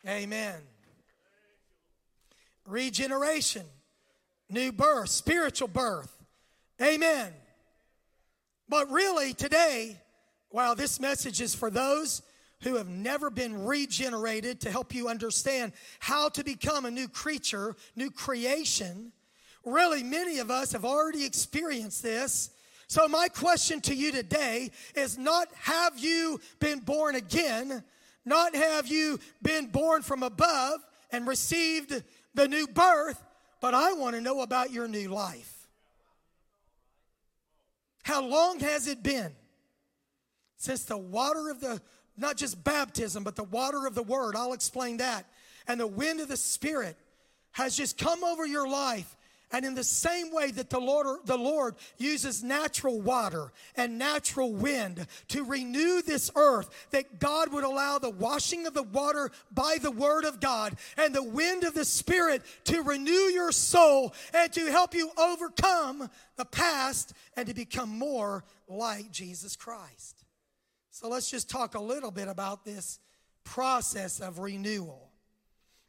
Amen. 0.07 0.57
Regeneration, 2.67 3.65
new 4.49 4.73
birth, 4.73 5.11
spiritual 5.11 5.69
birth. 5.69 6.15
Amen. 6.81 7.33
But 8.69 8.91
really, 8.91 9.33
today, 9.33 9.99
while 10.51 10.75
this 10.75 11.01
message 11.01 11.41
is 11.41 11.55
for 11.55 11.71
those 11.71 12.23
who 12.63 12.77
have 12.77 12.89
never 12.89 13.31
been 13.31 13.65
regenerated 13.65 14.61
to 14.61 14.71
help 14.71 14.95
you 14.95 15.09
understand 15.09 15.73
how 16.01 16.29
to 16.31 16.45
become 16.45 16.85
a 16.85 16.91
new 16.91 17.09
creature, 17.09 17.77
new 17.97 18.11
creation, 18.11 19.13
really, 19.65 20.03
many 20.03 20.39
of 20.39 20.51
us 20.51 20.73
have 20.73 20.85
already 20.85 21.25
experienced 21.25 22.03
this. 22.03 22.51
So, 22.89 23.07
my 23.07 23.29
question 23.29 23.81
to 23.83 23.95
you 23.95 24.13
today 24.13 24.71
is 24.95 25.19
not 25.19 25.49
have 25.55 25.99
you 25.99 26.41
been 26.59 26.81
born 26.81 27.15
again, 27.15 27.83
not 28.25 28.55
have 28.55 28.87
you 28.87 29.21
been 29.43 29.67
born 29.67 30.03
from 30.03 30.23
above 30.23 30.81
and 31.11 31.27
received 31.27 32.03
the 32.35 32.49
new 32.49 32.67
birth, 32.67 33.23
but 33.61 33.75
I 33.75 33.93
want 33.93 34.15
to 34.17 34.21
know 34.21 34.41
about 34.41 34.73
your 34.73 34.89
new 34.89 35.09
life. 35.09 35.58
How 38.09 38.23
long 38.23 38.59
has 38.61 38.87
it 38.87 39.03
been 39.03 39.35
since 40.57 40.85
the 40.85 40.97
water 40.97 41.51
of 41.51 41.61
the, 41.61 41.79
not 42.17 42.39
just 42.39 42.65
baptism, 42.65 43.23
but 43.23 43.37
the 43.37 43.45
water 43.45 43.87
of 43.87 43.95
the 43.95 44.03
word? 44.03 44.35
I'll 44.35 44.55
explain 44.55 44.97
that. 44.97 45.27
And 45.67 45.79
the 45.79 45.87
wind 45.87 46.19
of 46.21 46.29
the 46.29 46.37
Spirit 46.39 46.97
has 47.53 47.77
just 47.77 47.99
come 47.99 48.25
over 48.25 48.47
your 48.47 48.67
life 48.67 49.15
and 49.51 49.65
in 49.65 49.75
the 49.75 49.85
same 49.85 50.33
way 50.33 50.51
that 50.51 50.71
the 50.71 50.81
Lord, 50.81 51.21
the 51.25 51.39
Lord 51.39 51.75
uses 51.97 52.43
natural 52.43 53.01
water 53.01 53.53
and 53.77 53.99
natural 53.99 54.53
wind 54.53 55.07
to 55.29 55.45
renew 55.45 56.03
this 56.03 56.31
earth, 56.37 56.69
that 56.91 57.19
God 57.19 57.53
would 57.53 57.65
allow 57.65 57.99
the 57.99 58.11
washing 58.11 58.67
of 58.67 58.75
the 58.75 58.83
water 58.83 59.31
by 59.51 59.79
the 59.81 59.91
word 59.91 60.25
of 60.25 60.41
God 60.41 60.77
and 60.97 61.15
the 61.15 61.23
wind 61.23 61.65
of 61.65 61.75
the 61.75 61.85
Spirit 61.85 62.43
to 62.65 62.83
renew 62.83 63.13
your 63.13 63.53
soul 63.53 64.15
and 64.35 64.53
to 64.53 64.67
help 64.67 64.95
you 64.95 65.11
overcome 65.19 66.11
the 66.37 66.45
past 66.45 67.15
and 67.37 67.49
to 67.49 67.55
become 67.55 67.99
more 67.99 68.45
like 68.69 69.11
Jesus 69.11 69.57
Christ. 69.57 70.25
So 70.91 71.09
let's 71.09 71.31
just 71.31 71.49
talk 71.49 71.75
a 71.75 71.81
little 71.81 72.11
bit 72.11 72.29
about 72.29 72.65
this 72.65 72.99
process 73.45 74.21
of 74.21 74.41
renewal. 74.41 75.11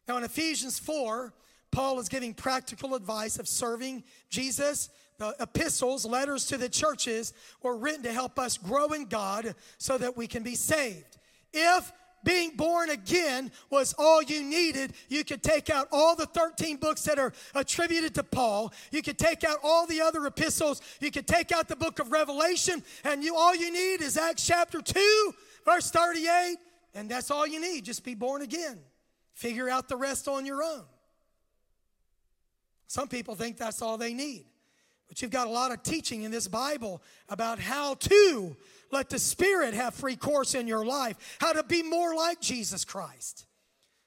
Now, 0.07 0.17
in 0.17 0.23
Ephesians 0.23 0.79
4, 0.79 1.33
Paul 1.71 1.99
is 1.99 2.09
giving 2.09 2.33
practical 2.33 2.95
advice 2.95 3.37
of 3.37 3.47
serving 3.47 4.03
Jesus. 4.29 4.89
The 5.17 5.35
epistles, 5.39 6.05
letters 6.05 6.45
to 6.47 6.57
the 6.57 6.69
churches, 6.69 7.33
were 7.61 7.77
written 7.77 8.03
to 8.03 8.13
help 8.13 8.39
us 8.39 8.57
grow 8.57 8.87
in 8.93 9.05
God 9.05 9.53
so 9.77 9.97
that 9.97 10.15
we 10.15 10.27
can 10.27 10.43
be 10.43 10.55
saved. 10.55 11.17
If 11.53 11.91
being 12.23 12.55
born 12.55 12.89
again 12.89 13.51
was 13.69 13.93
all 13.97 14.21
you 14.21 14.43
needed, 14.43 14.93
you 15.07 15.23
could 15.23 15.43
take 15.43 15.69
out 15.69 15.87
all 15.91 16.15
the 16.15 16.25
13 16.25 16.77
books 16.77 17.03
that 17.03 17.19
are 17.19 17.33
attributed 17.55 18.15
to 18.15 18.23
Paul. 18.23 18.73
You 18.91 19.01
could 19.01 19.17
take 19.17 19.43
out 19.43 19.57
all 19.63 19.85
the 19.85 20.01
other 20.01 20.25
epistles. 20.25 20.81
You 20.99 21.11
could 21.11 21.27
take 21.27 21.51
out 21.51 21.67
the 21.67 21.75
book 21.75 21.99
of 21.99 22.11
Revelation, 22.11 22.83
and 23.03 23.23
you 23.23 23.35
all 23.35 23.55
you 23.55 23.71
need 23.71 24.01
is 24.01 24.17
Acts 24.17 24.45
chapter 24.45 24.81
2, 24.81 25.33
verse 25.65 25.91
38, 25.91 26.57
and 26.93 27.09
that's 27.09 27.31
all 27.31 27.47
you 27.47 27.59
need. 27.59 27.85
Just 27.85 28.03
be 28.03 28.15
born 28.15 28.41
again. 28.41 28.79
Figure 29.33 29.69
out 29.69 29.87
the 29.87 29.95
rest 29.95 30.27
on 30.27 30.45
your 30.45 30.63
own. 30.63 30.83
Some 32.89 33.07
people 33.07 33.35
think 33.35 33.57
that's 33.57 33.83
all 33.83 33.97
they 33.99 34.15
need. 34.15 34.47
But 35.07 35.21
you've 35.21 35.31
got 35.31 35.45
a 35.45 35.51
lot 35.51 35.71
of 35.71 35.83
teaching 35.83 36.23
in 36.23 36.31
this 36.31 36.47
Bible 36.47 37.03
about 37.29 37.59
how 37.59 37.93
to 37.93 38.55
let 38.91 39.09
the 39.09 39.19
Spirit 39.19 39.75
have 39.75 39.93
free 39.93 40.15
course 40.15 40.55
in 40.55 40.67
your 40.67 40.83
life, 40.83 41.37
how 41.39 41.53
to 41.53 41.63
be 41.63 41.83
more 41.83 42.15
like 42.15 42.41
Jesus 42.41 42.83
Christ. 42.83 43.45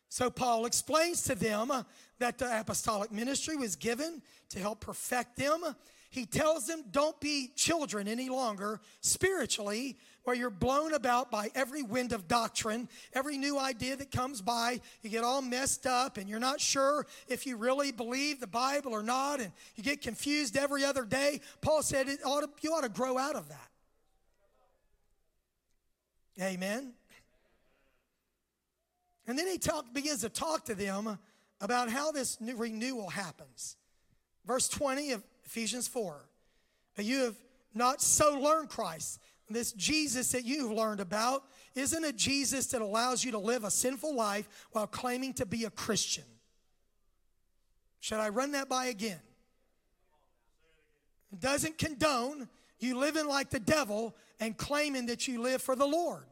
So 0.09 0.31
Paul 0.31 0.67
explains 0.67 1.23
to 1.25 1.37
them 1.37 1.71
that 2.19 2.39
the 2.39 2.61
apostolic 2.61 3.13
ministry 3.13 3.57
was 3.57 3.77
given 3.77 4.21
to 4.51 4.59
help 4.59 4.81
perfect 4.81 5.37
them. 5.37 5.63
He 6.11 6.27
tells 6.27 6.67
them, 6.67 6.83
don't 6.91 7.19
be 7.21 7.53
children 7.55 8.09
any 8.09 8.29
longer 8.29 8.81
spiritually, 9.01 9.97
where 10.25 10.37
you're 10.37 10.51
blown 10.51 10.95
about 10.95 11.31
by 11.31 11.51
every 11.55 11.83
wind 11.83 12.13
of 12.13 12.29
doctrine, 12.29 12.89
every 13.13 13.37
new 13.37 13.59
idea 13.59 13.97
that 13.97 14.11
comes 14.11 14.41
by. 14.41 14.81
You 15.03 15.11
get 15.11 15.25
all 15.25 15.43
messed 15.43 15.87
up 15.87 16.17
and 16.17 16.29
you're 16.29 16.41
not 16.41 16.61
sure 16.61 17.07
if 17.29 17.47
you 17.47 17.57
really 17.57 17.93
believe 17.93 18.41
the 18.41 18.47
Bible 18.47 18.93
or 18.93 19.03
not, 19.03 19.41
and 19.41 19.53
you 19.77 19.83
get 19.83 20.01
confused 20.01 20.57
every 20.57 20.85
other 20.85 21.05
day. 21.05 21.41
Paul 21.61 21.83
said 21.83 22.09
it 22.09 22.21
ought 22.25 22.43
to, 22.43 22.51
you 22.61 22.73
ought 22.73 22.83
to 22.83 22.89
grow 22.89 23.19
out 23.19 23.37
of 23.37 23.49
that. 23.49 23.69
Amen. 26.41 26.93
And 29.27 29.39
then 29.39 29.47
he 29.47 29.59
talk, 29.59 29.93
begins 29.93 30.23
to 30.23 30.29
talk 30.29 30.65
to 30.67 30.75
them 30.75 31.19
about 31.61 31.91
how 31.91 32.11
this 32.11 32.39
renewal 32.41 33.11
happens. 33.11 33.77
Verse 34.45 34.69
20 34.69 35.13
of 35.13 35.23
Ephesians 35.45 35.87
4. 35.87 36.27
But 36.97 37.05
you 37.05 37.21
have 37.25 37.37
not 37.75 38.03
so 38.03 38.39
learned 38.39 38.69
Christ. 38.69 39.21
This 39.49 39.73
Jesus 39.73 40.33
that 40.33 40.45
you've 40.45 40.73
learned 40.73 41.01
about 41.01 41.45
isn't 41.75 42.05
a 42.05 42.13
Jesus 42.13 42.67
that 42.69 42.81
allows 42.81 43.25
you 43.25 43.33
to 43.33 43.39
live 43.39 43.65
a 43.65 43.71
sinful 43.71 44.15
life 44.15 44.49
while 44.73 44.87
claiming 44.87 45.35
to 45.35 45.47
be 45.47 45.65
a 45.65 45.71
Christian. 45.71 46.25
Should 48.01 48.19
I 48.19 48.31
run 48.31 48.53
that 48.53 48.69
by 48.69 48.87
again? 48.87 49.21
It 51.33 51.41
doesn't 51.41 51.79
condone 51.79 52.49
you 52.79 52.99
living 52.99 53.27
like 53.27 53.51
the 53.51 53.61
devil 53.61 54.17
and 54.41 54.57
claiming 54.57 55.07
that 55.07 55.29
you 55.29 55.41
live 55.41 55.63
for 55.63 55.77
the 55.77 55.87
Lord. 55.87 56.25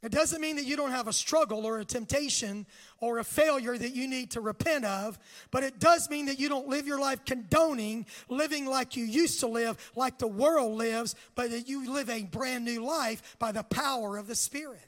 It 0.00 0.12
doesn't 0.12 0.40
mean 0.40 0.56
that 0.56 0.64
you 0.64 0.76
don't 0.76 0.92
have 0.92 1.08
a 1.08 1.12
struggle 1.12 1.66
or 1.66 1.80
a 1.80 1.84
temptation 1.84 2.66
or 3.00 3.18
a 3.18 3.24
failure 3.24 3.76
that 3.76 3.96
you 3.96 4.06
need 4.06 4.30
to 4.32 4.40
repent 4.40 4.84
of, 4.84 5.18
but 5.50 5.64
it 5.64 5.80
does 5.80 6.08
mean 6.08 6.26
that 6.26 6.38
you 6.38 6.48
don't 6.48 6.68
live 6.68 6.86
your 6.86 7.00
life 7.00 7.24
condoning 7.24 8.06
living 8.28 8.64
like 8.64 8.96
you 8.96 9.04
used 9.04 9.40
to 9.40 9.48
live, 9.48 9.90
like 9.96 10.18
the 10.18 10.28
world 10.28 10.78
lives, 10.78 11.16
but 11.34 11.50
that 11.50 11.68
you 11.68 11.92
live 11.92 12.08
a 12.08 12.22
brand 12.22 12.64
new 12.64 12.84
life 12.84 13.36
by 13.40 13.50
the 13.50 13.64
power 13.64 14.16
of 14.16 14.28
the 14.28 14.36
Spirit. 14.36 14.86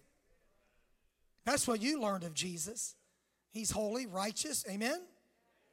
That's 1.45 1.67
what 1.67 1.83
you 1.83 2.01
learned 2.01 2.23
of 2.23 2.35
Jesus. 2.35 2.95
He's 3.51 3.73
holy, 3.73 4.07
righteous, 4.07 4.65
amen? 4.71 5.01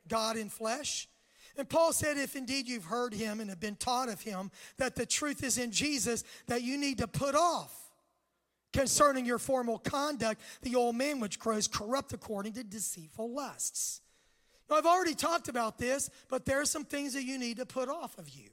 God 0.07 0.35
in 0.35 0.49
flesh. 0.49 1.07
And 1.55 1.69
Paul 1.69 1.93
said, 1.93 2.17
if 2.17 2.35
indeed 2.35 2.67
you've 2.67 2.85
heard 2.85 3.13
him 3.13 3.39
and 3.39 3.51
have 3.51 3.59
been 3.59 3.75
taught 3.75 4.09
of 4.09 4.21
him 4.21 4.49
that 4.77 4.95
the 4.95 5.05
truth 5.05 5.43
is 5.43 5.59
in 5.59 5.71
Jesus, 5.71 6.23
that 6.47 6.63
you 6.63 6.77
need 6.77 6.97
to 6.99 7.07
put 7.07 7.35
off 7.35 7.86
concerning 8.73 9.25
your 9.25 9.39
formal 9.39 9.79
conduct, 9.79 10.41
the 10.61 10.75
old 10.75 10.95
man 10.95 11.19
which 11.19 11.39
grows 11.39 11.67
corrupt 11.67 12.13
according 12.13 12.53
to 12.53 12.63
deceitful 12.63 13.33
lusts. 13.33 14.01
Now, 14.69 14.75
I've 14.75 14.85
already 14.85 15.15
talked 15.15 15.47
about 15.47 15.77
this, 15.77 16.09
but 16.29 16.45
there 16.45 16.59
are 16.59 16.65
some 16.65 16.83
things 16.83 17.13
that 17.13 17.23
you 17.23 17.37
need 17.37 17.57
to 17.57 17.65
put 17.65 17.89
off 17.89 18.17
of 18.17 18.29
you. 18.29 18.49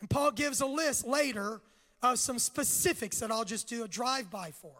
And 0.00 0.10
Paul 0.10 0.32
gives 0.32 0.60
a 0.60 0.66
list 0.66 1.06
later 1.06 1.60
of 2.02 2.18
some 2.18 2.40
specifics 2.40 3.20
that 3.20 3.30
I'll 3.30 3.44
just 3.44 3.68
do 3.68 3.84
a 3.84 3.88
drive 3.88 4.30
by 4.30 4.50
for. 4.50 4.74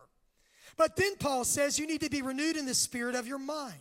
But 0.77 0.97
then 0.97 1.17
Paul 1.17 1.45
says 1.45 1.79
you 1.79 1.87
need 1.87 2.01
to 2.01 2.11
be 2.11 2.23
renewed 2.23 2.57
in 2.57 2.67
the 2.67 2.75
spirit 2.75 3.15
of 3.15 3.27
your 3.27 3.39
mind. 3.39 3.75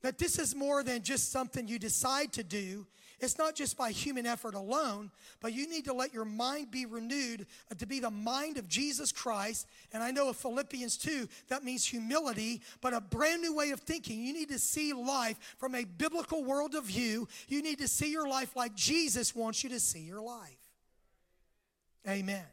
That 0.00 0.18
this 0.18 0.40
is 0.40 0.56
more 0.56 0.82
than 0.82 1.02
just 1.02 1.30
something 1.30 1.68
you 1.68 1.78
decide 1.78 2.32
to 2.32 2.42
do, 2.42 2.88
it's 3.22 3.38
not 3.38 3.54
just 3.54 3.76
by 3.76 3.92
human 3.92 4.26
effort 4.26 4.54
alone, 4.56 5.12
but 5.40 5.52
you 5.52 5.68
need 5.68 5.84
to 5.84 5.94
let 5.94 6.12
your 6.12 6.24
mind 6.24 6.72
be 6.72 6.86
renewed 6.86 7.46
uh, 7.70 7.76
to 7.76 7.86
be 7.86 8.00
the 8.00 8.10
mind 8.10 8.58
of 8.58 8.66
Jesus 8.66 9.12
Christ. 9.12 9.68
And 9.92 10.02
I 10.02 10.10
know 10.10 10.28
of 10.28 10.36
Philippians 10.36 10.96
2, 10.96 11.28
that 11.46 11.62
means 11.62 11.86
humility, 11.86 12.62
but 12.80 12.92
a 12.92 13.00
brand 13.00 13.40
new 13.40 13.54
way 13.54 13.70
of 13.70 13.78
thinking. 13.78 14.24
You 14.24 14.32
need 14.32 14.48
to 14.48 14.58
see 14.58 14.92
life 14.92 15.54
from 15.56 15.76
a 15.76 15.84
biblical 15.84 16.42
world 16.42 16.74
of 16.74 16.86
view. 16.86 17.28
You 17.46 17.62
need 17.62 17.78
to 17.78 17.86
see 17.86 18.10
your 18.10 18.28
life 18.28 18.56
like 18.56 18.74
Jesus 18.74 19.36
wants 19.36 19.62
you 19.62 19.70
to 19.70 19.78
see 19.78 20.00
your 20.00 20.20
life. 20.20 20.58
Amen. 22.08 22.44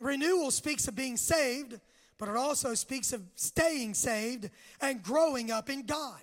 Renewal 0.00 0.50
speaks 0.50 0.86
of 0.86 0.94
being 0.94 1.16
saved, 1.16 1.80
but 2.18 2.28
it 2.28 2.36
also 2.36 2.74
speaks 2.74 3.14
of 3.14 3.22
staying 3.36 3.94
saved 3.94 4.50
and 4.82 5.02
growing 5.02 5.50
up 5.50 5.70
in 5.70 5.86
God. 5.86 6.20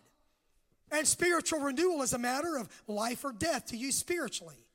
And 0.91 1.07
spiritual 1.07 1.59
renewal 1.59 2.01
is 2.01 2.13
a 2.13 2.17
matter 2.17 2.57
of 2.57 2.69
life 2.87 3.25
or 3.25 3.33
death 3.33 3.67
to 3.67 3.77
you 3.77 3.91
spiritually. 3.91 4.67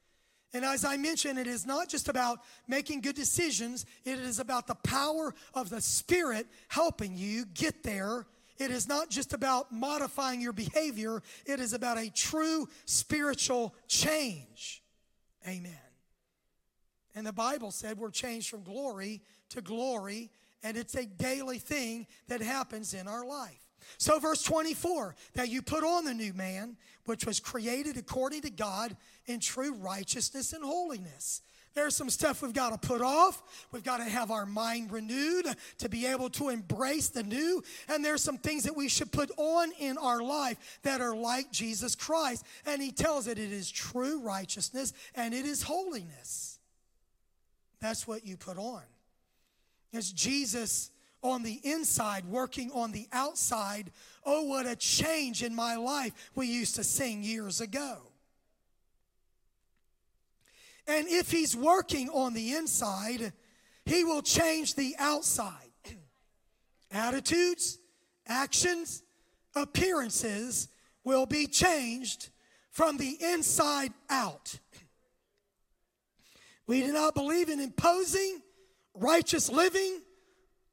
And 0.55 0.65
as 0.65 0.85
I 0.85 0.99
mentioned, 0.99 1.39
it 1.39 1.47
is 1.47 1.65
not 1.65 1.89
just 1.89 2.09
about 2.09 2.41
making 2.69 3.01
good 3.01 3.17
decisions, 3.17 3.87
it 4.05 4.19
is 4.19 4.39
about 4.39 4.67
the 4.67 4.75
power 4.75 5.35
of 5.55 5.71
the 5.71 5.81
Spirit 5.81 6.47
helping 6.69 7.17
you 7.17 7.47
get 7.47 7.83
there. 7.83 8.27
It 8.59 8.71
is 8.71 8.87
not 8.87 9.09
just 9.09 9.33
about 9.33 9.73
modifying 9.73 10.43
your 10.43 10.53
behavior, 10.53 11.23
it 11.47 11.59
is 11.59 11.73
about 11.73 11.99
a 11.99 12.11
true 12.11 12.69
spiritual 12.85 13.75
change. 13.89 14.83
Amen. 15.49 15.73
And 17.15 17.27
the 17.27 17.33
Bible 17.33 17.71
said 17.71 17.99
we're 17.99 18.11
changed 18.11 18.51
from 18.51 18.63
glory 18.63 19.23
to 19.51 19.63
glory, 19.63 20.31
and 20.63 20.77
it's 20.77 20.95
a 20.95 21.07
daily 21.07 21.59
thing 21.59 22.07
that 22.29 22.43
happens 22.43 22.95
in 22.95 23.09
our 23.09 23.25
life. 23.25 23.62
So, 23.99 24.19
verse 24.19 24.43
24, 24.43 25.15
that 25.35 25.49
you 25.49 25.63
put 25.63 25.85
on 25.85 26.05
the 26.05 26.15
new 26.15 26.33
man, 26.33 26.77
which 27.05 27.27
was 27.27 27.41
created 27.41 27.97
according 27.97 28.43
to 28.43 28.51
God 28.51 28.97
in 29.27 29.41
true 29.41 29.75
righteousness 29.75 30.53
and 30.53 30.65
holiness. 30.65 31.43
There's 31.75 31.97
some 31.97 32.11
stuff 32.11 32.43
we've 32.43 32.53
got 32.53 32.71
to 32.81 32.87
put 32.87 33.01
off. 33.01 33.67
We've 33.73 33.83
got 33.83 33.99
to 33.99 34.05
have 34.05 34.31
our 34.31 34.45
mind 34.45 34.93
renewed 34.93 35.47
to 35.79 35.89
be 35.89 36.07
able 36.07 36.29
to 36.31 36.51
embrace 36.51 37.09
the 37.09 37.23
new. 37.23 37.63
And 37.89 38.05
there's 38.05 38.23
some 38.23 38.37
things 38.37 38.65
that 38.65 38.77
we 38.77 38.89
should 38.89 39.11
put 39.11 39.31
on 39.39 39.73
in 39.79 39.97
our 39.97 40.23
life 40.23 40.81
that 40.83 41.01
are 41.01 41.17
like 41.17 41.51
Jesus 41.51 41.95
Christ. 41.95 42.45
And 42.67 42.83
he 42.83 42.93
tells 42.93 43.27
it 43.27 43.39
it 43.39 43.53
is 43.53 43.71
true 43.71 44.21
righteousness 44.21 44.93
and 45.15 45.33
it 45.33 45.47
is 45.47 45.63
holiness. 45.63 46.59
That's 47.81 48.07
what 48.07 48.27
you 48.27 48.37
put 48.37 48.59
on. 48.59 48.83
It's 49.93 50.13
Jesus 50.13 50.92
on 51.23 51.43
the 51.43 51.61
inside, 51.63 52.25
working 52.25 52.71
on 52.73 52.93
the 52.93 53.07
outside. 53.13 53.91
Oh, 54.25 54.43
what 54.43 54.67
a 54.67 54.77
change 54.77 55.43
in 55.43 55.55
my 55.55 55.77
life 55.77 56.13
we 56.35 56.47
used 56.47 56.75
to 56.77 56.85
sing 56.85 57.23
years 57.23 57.61
ago. 57.61 57.99
And 60.87 61.07
if 61.09 61.31
he's 61.31 61.57
working 61.57 62.09
on 62.09 62.35
the 62.35 62.55
inside, 62.55 63.33
he 63.85 64.05
will 64.05 64.23
change 64.23 64.75
the 64.75 64.97
outside. 64.99 65.71
Attitudes, 66.91 67.79
actions, 68.27 69.03
appearances 69.55 70.69
will 71.05 71.27
be 71.27 71.47
changed 71.47 72.31
from 72.71 72.97
the 72.97 73.17
inside 73.21 73.93
out. 74.09 74.59
We 76.67 76.81
do 76.83 76.93
not 76.93 77.15
believe 77.15 77.49
in 77.49 77.61
imposing 77.61 78.41
righteous 78.95 79.51
living 79.51 80.01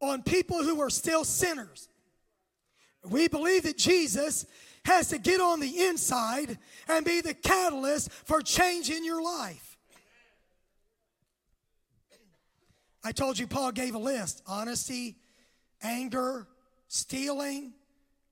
on 0.01 0.23
people 0.23 0.63
who 0.63 0.81
are 0.81 0.89
still 0.89 1.23
sinners. 1.23 1.89
We 3.03 3.27
believe 3.27 3.63
that 3.63 3.77
Jesus 3.77 4.45
has 4.85 5.09
to 5.09 5.17
get 5.17 5.41
on 5.41 5.59
the 5.59 5.85
inside 5.87 6.57
and 6.87 7.05
be 7.05 7.21
the 7.21 7.33
catalyst 7.33 8.11
for 8.11 8.41
change 8.41 8.89
in 8.89 9.05
your 9.05 9.21
life. 9.21 9.77
I 13.03 13.11
told 13.11 13.39
you 13.39 13.47
Paul 13.47 13.71
gave 13.71 13.95
a 13.95 13.99
list 13.99 14.41
honesty, 14.45 15.17
anger, 15.81 16.47
stealing, 16.87 17.73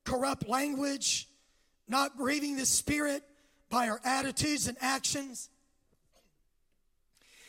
corrupt 0.04 0.48
language, 0.48 1.28
not 1.88 2.18
grieving 2.18 2.58
the 2.58 2.66
Spirit 2.66 3.24
by 3.70 3.90
our 3.90 4.02
attitudes 4.04 4.68
and 4.68 4.78
actions. 4.82 5.50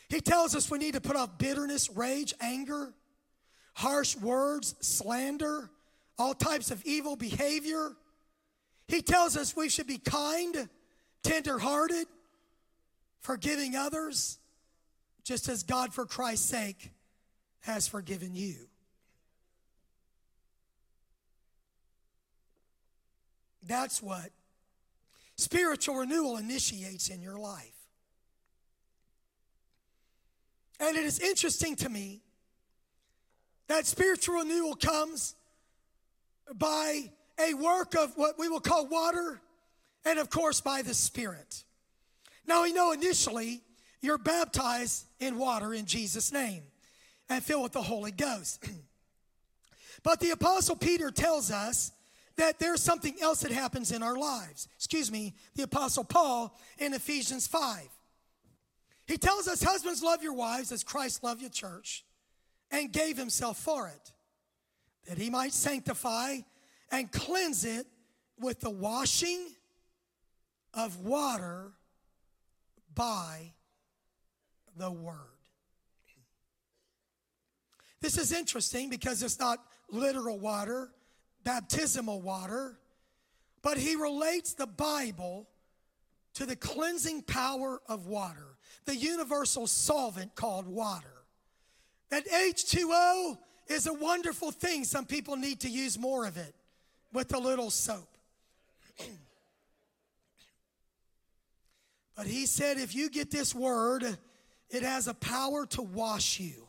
He 0.09 0.20
tells 0.20 0.54
us 0.54 0.70
we 0.70 0.78
need 0.78 0.94
to 0.94 1.00
put 1.00 1.16
off 1.16 1.38
bitterness, 1.38 1.90
rage, 1.90 2.35
anger, 2.40 2.94
harsh 3.78 4.16
words, 4.16 4.74
slander, 4.80 5.70
all 6.18 6.34
types 6.34 6.72
of 6.72 6.84
evil 6.84 7.14
behavior. 7.14 7.92
He 8.88 9.02
tells 9.02 9.36
us 9.36 9.54
we 9.54 9.68
should 9.68 9.86
be 9.86 9.98
kind, 9.98 10.68
tenderhearted, 11.22 12.08
forgiving 13.20 13.76
others, 13.76 14.38
just 15.22 15.48
as 15.48 15.62
God, 15.62 15.94
for 15.94 16.06
Christ's 16.06 16.48
sake, 16.48 16.90
has 17.60 17.86
forgiven 17.86 18.34
you. 18.34 18.56
That's 23.62 24.02
what 24.02 24.30
spiritual 25.36 25.94
renewal 25.94 26.36
initiates 26.36 27.10
in 27.10 27.22
your 27.22 27.38
life. 27.38 27.76
And 30.80 30.96
it 30.96 31.04
is 31.04 31.20
interesting 31.20 31.76
to 31.76 31.88
me 31.88 32.22
that 33.68 33.87
spiritual 33.87 34.37
renewal 34.37 34.74
comes 34.74 35.35
by 36.54 37.11
a 37.38 37.54
work 37.54 37.94
of 37.94 38.12
what 38.16 38.38
we 38.38 38.48
will 38.48 38.61
call 38.61 38.87
water 38.87 39.40
and, 40.04 40.18
of 40.18 40.31
course, 40.31 40.61
by 40.61 40.83
the 40.83 40.94
Spirit. 40.94 41.64
Now, 42.46 42.62
we 42.62 42.72
know 42.72 42.92
initially 42.92 43.61
you're 44.00 44.18
baptized 44.18 45.07
in 45.20 45.38
water 45.38 45.74
in 45.74 45.85
Jesus' 45.85 46.33
name 46.33 46.62
and 47.28 47.42
filled 47.44 47.64
with 47.64 47.72
the 47.72 47.83
Holy 47.83 48.11
Ghost. 48.11 48.64
but 50.02 50.18
the 50.20 50.31
Apostle 50.31 50.76
Peter 50.76 51.11
tells 51.11 51.50
us 51.50 51.92
that 52.37 52.59
there's 52.59 52.81
something 52.81 53.16
else 53.20 53.40
that 53.40 53.50
happens 53.50 53.92
in 53.92 54.02
our 54.02 54.16
lives. 54.16 54.68
Excuse 54.76 55.12
me, 55.12 55.35
the 55.57 55.64
Apostle 55.64 56.04
Paul 56.04 56.57
in 56.78 56.94
Ephesians 56.94 57.46
5. 57.46 57.81
He 59.07 59.18
tells 59.18 59.48
us, 59.48 59.62
Husbands, 59.62 60.02
love 60.02 60.22
your 60.22 60.35
wives 60.35 60.72
as 60.72 60.85
Christ 60.85 61.22
loved 61.22 61.40
your 61.42 61.50
church 61.50 62.04
and 62.70 62.92
gave 62.92 63.16
himself 63.16 63.59
for 63.59 63.88
it, 63.88 64.12
that 65.07 65.18
he 65.18 65.31
might 65.31 65.52
sanctify 65.52 66.38
and 66.90 67.11
cleanse 67.11 67.64
it 67.64 67.87
with 68.38 68.61
the 68.61 68.70
washing 68.70 69.48
of 70.74 70.98
water 71.00 71.72
by 72.94 73.52
the 74.76 74.90
word. 74.90 75.16
This 78.00 78.16
is 78.16 78.33
interesting 78.33 78.90
because 78.90 79.22
it's 79.22 79.40
not 79.40 79.59
literal 79.90 80.38
water, 80.38 80.90
baptismal 81.42 82.22
water, 82.22 82.78
but 83.62 83.76
he 83.76 83.96
relates 83.96 84.54
the 84.54 84.66
Bible 84.66 85.48
to 86.35 86.46
the 86.46 86.54
cleansing 86.54 87.22
power 87.22 87.81
of 87.88 88.07
water, 88.07 88.57
the 88.85 88.94
universal 88.94 89.66
solvent 89.66 90.37
called 90.37 90.68
water. 90.68 91.17
That 92.10 92.26
H2O 92.26 93.38
is 93.68 93.86
a 93.86 93.92
wonderful 93.92 94.50
thing. 94.50 94.84
Some 94.84 95.04
people 95.04 95.36
need 95.36 95.60
to 95.60 95.68
use 95.68 95.98
more 95.98 96.26
of 96.26 96.36
it 96.36 96.54
with 97.12 97.34
a 97.34 97.38
little 97.38 97.70
soap. 97.70 98.08
but 102.16 102.26
he 102.26 102.46
said, 102.46 102.78
if 102.78 102.94
you 102.94 103.10
get 103.10 103.30
this 103.30 103.54
word, 103.54 104.04
it 104.70 104.82
has 104.82 105.08
a 105.08 105.14
power 105.14 105.66
to 105.66 105.82
wash 105.82 106.40
you. 106.40 106.66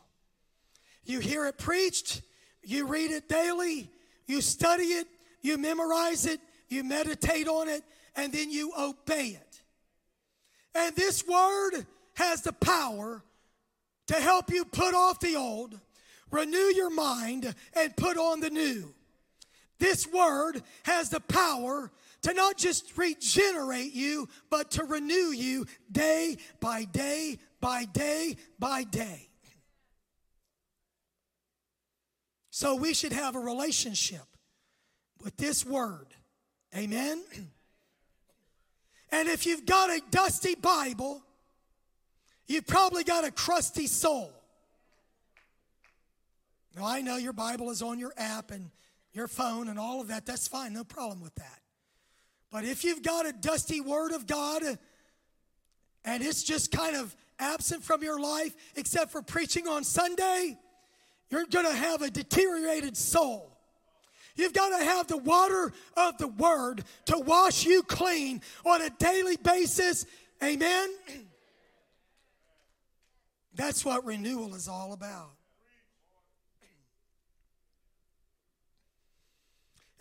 You 1.05 1.19
hear 1.19 1.45
it 1.47 1.57
preached, 1.57 2.21
you 2.63 2.85
read 2.85 3.11
it 3.11 3.27
daily, 3.27 3.89
you 4.27 4.41
study 4.41 4.83
it, 4.83 5.07
you 5.41 5.57
memorize 5.57 6.25
it, 6.25 6.39
you 6.67 6.83
meditate 6.83 7.47
on 7.47 7.67
it, 7.67 7.83
and 8.15 8.31
then 8.31 8.51
you 8.51 8.71
obey 8.77 9.39
it. 9.39 9.61
And 10.75 10.95
this 10.95 11.25
word 11.25 11.85
has 12.15 12.41
the 12.41 12.53
power 12.53 13.23
to 14.09 14.15
help 14.15 14.49
you 14.51 14.65
put 14.65 14.95
off 14.95 15.19
the 15.19 15.35
old, 15.35 15.79
renew 16.31 16.57
your 16.57 16.89
mind, 16.89 17.53
and 17.75 17.95
put 17.95 18.17
on 18.17 18.39
the 18.39 18.49
new. 18.49 18.91
This 19.77 20.07
word 20.07 20.63
has 20.81 21.11
the 21.11 21.19
power 21.19 21.91
to 22.23 22.33
not 22.33 22.57
just 22.57 22.97
regenerate 22.97 23.93
you, 23.93 24.27
but 24.49 24.71
to 24.71 24.83
renew 24.83 25.31
you 25.31 25.67
day 25.91 26.37
by 26.59 26.85
day 26.85 27.37
by 27.61 27.85
day 27.85 28.37
by 28.57 28.83
day. 28.83 29.29
So 32.49 32.73
we 32.73 32.95
should 32.95 33.13
have 33.13 33.35
a 33.35 33.39
relationship 33.39 34.25
with 35.23 35.37
this 35.37 35.63
word. 35.63 36.07
Amen. 36.75 37.23
And 39.11 39.27
if 39.27 39.47
you've 39.47 39.65
got 39.65 39.89
a 39.89 39.99
dusty 40.11 40.53
Bible, 40.53 41.23
you've 42.49 42.67
probably 42.67 43.05
got 43.05 43.23
a 43.23 43.31
crusty 43.31 43.87
soul. 43.87 44.33
Now, 46.75 46.85
I 46.85 46.99
know 46.99 47.15
your 47.15 47.33
Bible 47.33 47.71
is 47.71 47.81
on 47.81 47.97
your 47.99 48.11
app 48.17 48.51
and 48.51 48.69
your 49.13 49.27
phone 49.27 49.69
and 49.69 49.79
all 49.79 50.01
of 50.01 50.09
that. 50.09 50.25
That's 50.25 50.47
fine, 50.47 50.73
no 50.73 50.83
problem 50.83 51.21
with 51.21 51.35
that. 51.35 51.59
But 52.51 52.65
if 52.65 52.83
you've 52.83 53.03
got 53.03 53.25
a 53.25 53.31
dusty 53.31 53.79
Word 53.79 54.11
of 54.11 54.27
God 54.27 54.63
and 56.03 56.23
it's 56.23 56.43
just 56.43 56.71
kind 56.71 56.95
of 56.95 57.15
absent 57.37 57.83
from 57.83 58.03
your 58.03 58.19
life, 58.19 58.55
except 58.75 59.11
for 59.11 59.21
preaching 59.21 59.67
on 59.67 59.83
Sunday, 59.83 60.57
you're 61.29 61.45
going 61.45 61.65
to 61.65 61.75
have 61.75 62.01
a 62.01 62.09
deteriorated 62.09 62.97
soul. 62.97 63.55
You've 64.35 64.53
got 64.53 64.77
to 64.77 64.83
have 64.83 65.07
the 65.07 65.17
water 65.17 65.73
of 65.97 66.17
the 66.17 66.27
Word 66.27 66.83
to 67.05 67.19
wash 67.19 67.65
you 67.65 67.83
clean 67.83 68.41
on 68.65 68.81
a 68.81 68.89
daily 68.89 69.37
basis. 69.37 70.05
Amen? 70.43 70.89
That's 73.59 73.83
what 73.83 74.05
renewal 74.05 74.55
is 74.55 74.69
all 74.69 74.93
about. 74.93 75.31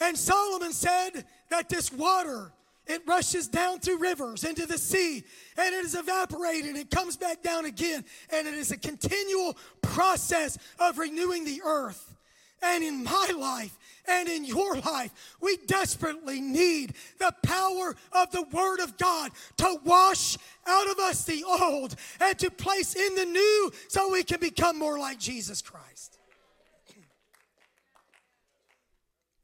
And 0.00 0.16
Solomon 0.16 0.72
said 0.72 1.24
that 1.50 1.68
this 1.68 1.92
water, 1.92 2.52
it 2.86 3.02
rushes 3.04 3.48
down 3.48 3.80
through 3.80 3.98
rivers 3.98 4.44
into 4.44 4.64
the 4.64 4.78
sea 4.78 5.24
and 5.56 5.74
it 5.74 5.84
is 5.84 5.96
evaporated. 5.96 6.66
and 6.66 6.78
It 6.78 6.88
comes 6.88 7.16
back 7.16 7.42
down 7.42 7.64
again. 7.64 8.04
And 8.32 8.46
it 8.46 8.54
is 8.54 8.70
a 8.70 8.76
continual 8.76 9.56
process 9.82 10.56
of 10.78 10.98
renewing 10.98 11.44
the 11.44 11.60
earth. 11.64 12.14
And 12.62 12.84
in 12.84 13.02
my 13.02 13.32
life 13.36 13.76
and 14.08 14.28
in 14.28 14.44
your 14.44 14.76
life, 14.76 15.36
we 15.40 15.56
desperately 15.66 16.40
need 16.40 16.94
the 17.18 17.32
power 17.42 17.94
of 18.12 18.30
the 18.30 18.44
Word 18.52 18.80
of 18.80 18.96
God 18.96 19.30
to 19.58 19.78
wash 19.84 20.36
out 20.66 20.90
of 20.90 20.98
us 20.98 21.24
the 21.24 21.44
old 21.44 21.94
and 22.20 22.38
to 22.38 22.50
place 22.50 22.94
in 22.94 23.14
the 23.14 23.26
new 23.26 23.72
so 23.88 24.12
we 24.12 24.22
can 24.22 24.40
become 24.40 24.78
more 24.78 24.98
like 24.98 25.18
Jesus 25.18 25.62
Christ. 25.62 26.18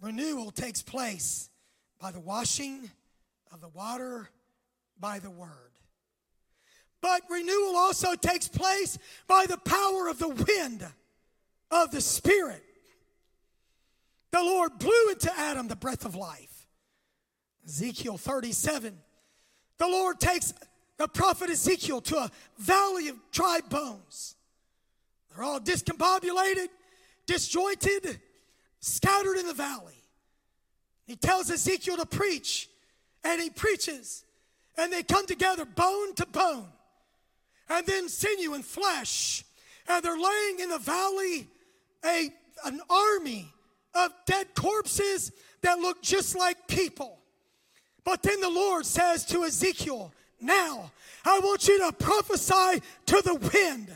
Renewal 0.00 0.50
takes 0.50 0.82
place 0.82 1.48
by 2.00 2.10
the 2.10 2.20
washing 2.20 2.90
of 3.52 3.60
the 3.60 3.68
water 3.68 4.28
by 5.00 5.18
the 5.18 5.30
Word. 5.30 5.50
But 7.00 7.22
renewal 7.30 7.76
also 7.76 8.14
takes 8.14 8.48
place 8.48 8.98
by 9.26 9.46
the 9.46 9.58
power 9.58 10.08
of 10.08 10.18
the 10.18 10.28
wind 10.28 10.86
of 11.70 11.90
the 11.90 12.00
Spirit 12.00 12.62
the 14.34 14.42
Lord 14.42 14.80
blew 14.80 15.10
into 15.10 15.32
Adam 15.38 15.68
the 15.68 15.76
breath 15.76 16.04
of 16.04 16.16
life. 16.16 16.66
Ezekiel 17.64 18.18
37. 18.18 18.98
The 19.78 19.86
Lord 19.86 20.18
takes 20.18 20.52
the 20.96 21.06
prophet 21.06 21.50
Ezekiel 21.50 22.00
to 22.00 22.16
a 22.16 22.30
valley 22.58 23.06
of 23.06 23.16
dry 23.30 23.60
bones. 23.68 24.34
They're 25.30 25.44
all 25.44 25.60
discombobulated, 25.60 26.66
disjointed, 27.26 28.20
scattered 28.80 29.36
in 29.36 29.46
the 29.46 29.54
valley. 29.54 30.02
He 31.06 31.14
tells 31.14 31.48
Ezekiel 31.48 31.98
to 31.98 32.06
preach, 32.06 32.68
and 33.22 33.40
he 33.40 33.50
preaches, 33.50 34.24
and 34.76 34.92
they 34.92 35.04
come 35.04 35.26
together 35.26 35.64
bone 35.64 36.12
to 36.16 36.26
bone, 36.26 36.66
and 37.68 37.86
then 37.86 38.08
sinew 38.08 38.54
and 38.54 38.64
flesh, 38.64 39.44
and 39.88 40.04
they're 40.04 40.18
laying 40.18 40.58
in 40.58 40.70
the 40.70 40.78
valley 40.78 41.46
a, 42.04 42.32
an 42.64 42.80
army 42.90 43.53
of 43.94 44.12
dead 44.26 44.54
corpses 44.54 45.32
that 45.62 45.78
look 45.78 46.02
just 46.02 46.36
like 46.36 46.68
people. 46.68 47.18
But 48.04 48.22
then 48.22 48.40
the 48.40 48.50
Lord 48.50 48.84
says 48.84 49.24
to 49.26 49.44
Ezekiel, 49.44 50.12
Now 50.40 50.90
I 51.24 51.40
want 51.40 51.66
you 51.68 51.78
to 51.80 51.92
prophesy 51.92 52.82
to 53.06 53.22
the 53.22 53.34
wind. 53.34 53.88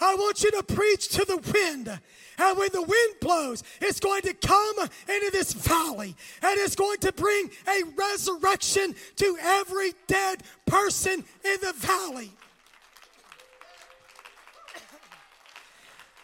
I 0.00 0.14
want 0.14 0.42
you 0.42 0.50
to 0.52 0.62
preach 0.62 1.08
to 1.10 1.24
the 1.26 1.36
wind. 1.52 2.00
And 2.38 2.58
when 2.58 2.70
the 2.72 2.80
wind 2.80 3.14
blows, 3.20 3.62
it's 3.82 4.00
going 4.00 4.22
to 4.22 4.32
come 4.32 4.78
into 4.80 5.30
this 5.30 5.52
valley 5.52 6.16
and 6.42 6.58
it's 6.58 6.74
going 6.74 6.98
to 7.00 7.12
bring 7.12 7.50
a 7.68 7.82
resurrection 7.94 8.94
to 9.16 9.36
every 9.38 9.92
dead 10.06 10.42
person 10.66 11.12
in 11.44 11.56
the 11.60 11.74
valley. 11.76 12.30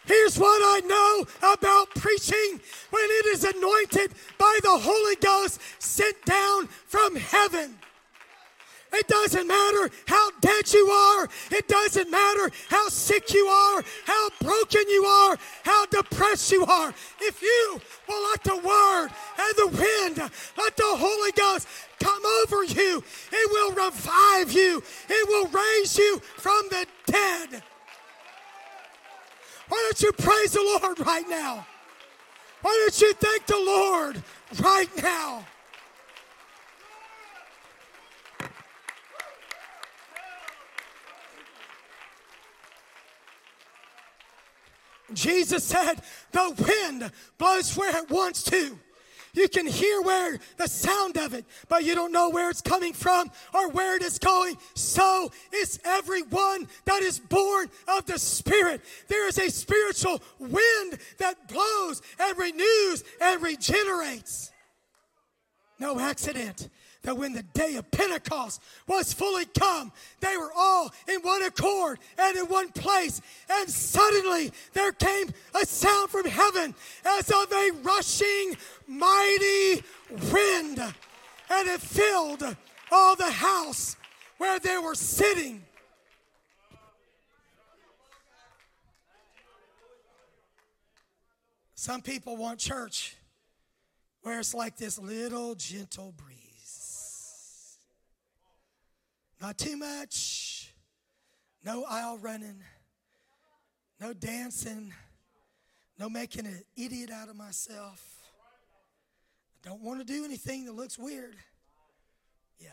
Here's 0.07 0.39
what 0.39 0.61
I 0.63 0.79
know 0.87 1.51
about 1.53 1.89
preaching 1.91 2.61
when 2.89 3.03
it 3.03 3.25
is 3.27 3.43
anointed 3.43 4.11
by 4.37 4.59
the 4.63 4.77
Holy 4.77 5.15
Ghost 5.15 5.61
sent 5.79 6.23
down 6.25 6.67
from 6.67 7.15
heaven. 7.15 7.77
It 8.93 9.07
doesn't 9.07 9.47
matter 9.47 9.91
how 10.07 10.31
dead 10.39 10.71
you 10.73 10.87
are. 10.87 11.27
It 11.51 11.67
doesn't 11.67 12.09
matter 12.09 12.49
how 12.69 12.87
sick 12.87 13.33
you 13.33 13.45
are, 13.47 13.83
how 14.05 14.29
broken 14.41 14.83
you 14.87 15.03
are, 15.03 15.37
how 15.63 15.85
depressed 15.87 16.51
you 16.51 16.65
are. 16.65 16.93
If 17.19 17.41
you 17.41 17.81
will 18.07 18.23
let 18.29 18.43
the 18.43 18.55
word 18.55 19.09
and 19.39 19.57
the 19.57 19.67
wind, 19.67 20.31
let 20.57 20.77
the 20.77 20.83
Holy 20.85 21.31
Ghost 21.33 21.67
come 21.99 22.23
over 22.43 22.63
you, 22.63 23.03
it 23.31 23.51
will 23.51 23.85
revive 23.85 24.51
you, 24.51 24.81
it 25.09 25.27
will 25.27 25.47
raise 25.47 25.97
you 25.97 26.21
from 26.37 26.63
the 26.69 26.85
dead. 27.05 27.63
Why 29.67 29.83
don't 29.83 30.01
you 30.01 30.11
praise 30.13 30.53
the 30.53 30.79
Lord 30.81 30.99
right 31.01 31.27
now? 31.27 31.67
Why 32.61 32.77
don't 32.83 33.01
you 33.01 33.13
thank 33.13 33.45
the 33.45 33.57
Lord 33.57 34.23
right 34.59 35.03
now? 35.03 35.45
Jesus 45.13 45.63
said, 45.63 46.01
The 46.31 46.53
wind 46.67 47.11
blows 47.37 47.75
where 47.75 47.95
it 47.97 48.09
wants 48.09 48.43
to. 48.43 48.77
You 49.37 49.47
can 49.47 49.67
hear 49.67 50.01
where 50.01 50.39
the 50.57 50.67
sound 50.67 51.15
of 51.15 51.35
it, 51.35 51.45
but 51.69 51.83
you 51.83 51.93
don't 51.93 52.11
know 52.11 52.31
where 52.31 52.49
it's 52.49 52.63
coming 52.63 52.91
from 52.91 53.29
or 53.53 53.69
where 53.69 53.95
it 53.95 54.01
is 54.01 54.17
going. 54.17 54.57
So 54.73 55.31
is 55.53 55.79
everyone 55.85 56.67
that 56.85 57.03
is 57.03 57.19
born 57.19 57.69
of 57.87 58.07
the 58.07 58.17
Spirit. 58.17 58.81
There 59.07 59.27
is 59.27 59.37
a 59.37 59.51
spiritual 59.51 60.23
wind 60.39 60.97
that 61.19 61.47
blows 61.49 62.01
and 62.19 62.35
renews 62.35 63.03
and 63.21 63.43
regenerates. 63.43 64.49
No 65.77 65.99
accident 65.99 66.69
that 67.03 67.17
when 67.17 67.33
the 67.33 67.43
day 67.43 67.75
of 67.75 67.89
Pentecost 67.91 68.61
was 68.87 69.13
fully 69.13 69.45
come, 69.45 69.91
they 70.19 70.37
were 70.37 70.51
all 70.55 70.91
in 71.07 71.21
one 71.21 71.43
accord 71.43 71.99
and 72.17 72.37
in 72.37 72.45
one 72.45 72.69
place. 72.71 73.21
And 73.49 73.69
suddenly 73.69 74.51
there 74.73 74.91
came 74.91 75.29
a 75.59 75.65
sound 75.65 76.09
from 76.09 76.25
heaven 76.25 76.75
as 77.05 77.29
of 77.29 77.51
a 77.51 77.71
rushing 77.83 78.55
mighty 78.87 79.83
wind, 80.31 80.79
and 80.79 81.67
it 81.67 81.81
filled 81.81 82.43
all 82.91 83.15
the 83.15 83.31
house 83.31 83.95
where 84.37 84.59
they 84.59 84.77
were 84.77 84.95
sitting. 84.95 85.63
Some 91.75 92.01
people 92.01 92.35
want 92.35 92.59
church 92.59 93.15
where 94.23 94.39
it's 94.39 94.53
like 94.53 94.75
this 94.75 94.99
little 94.99 95.55
gentle 95.55 96.13
breeze. 96.17 96.36
Not 99.39 99.57
too 99.57 99.77
much, 99.77 100.73
no 101.63 101.85
aisle 101.87 102.17
running, 102.17 102.63
no 103.99 104.13
dancing, 104.13 104.93
no 105.99 106.09
making 106.09 106.47
an 106.47 106.63
idiot 106.75 107.11
out 107.11 107.29
of 107.29 107.35
myself. 107.35 108.03
I 109.63 109.69
don't 109.69 109.81
want 109.81 109.99
to 109.99 110.05
do 110.05 110.25
anything 110.25 110.65
that 110.65 110.73
looks 110.73 110.97
weird. 110.97 111.35
Yeah. 112.59 112.69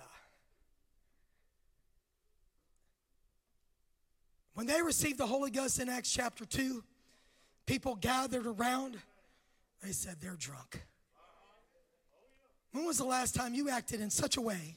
When 4.55 4.67
they 4.67 4.81
received 4.81 5.19
the 5.19 5.27
Holy 5.27 5.51
Ghost 5.51 5.81
in 5.81 5.91
Acts 5.91 6.11
chapter 6.11 6.47
2, 6.47 6.83
people 7.67 7.95
gathered 7.97 8.47
around. 8.47 8.97
They 9.83 9.93
said 9.93 10.17
they're 10.19 10.37
drunk. 10.37 10.83
When 12.73 12.87
was 12.87 12.97
the 12.97 13.05
last 13.05 13.35
time 13.35 13.53
you 13.53 13.69
acted 13.69 14.01
in 14.01 14.09
such 14.09 14.39
a 14.39 14.41
way 14.41 14.77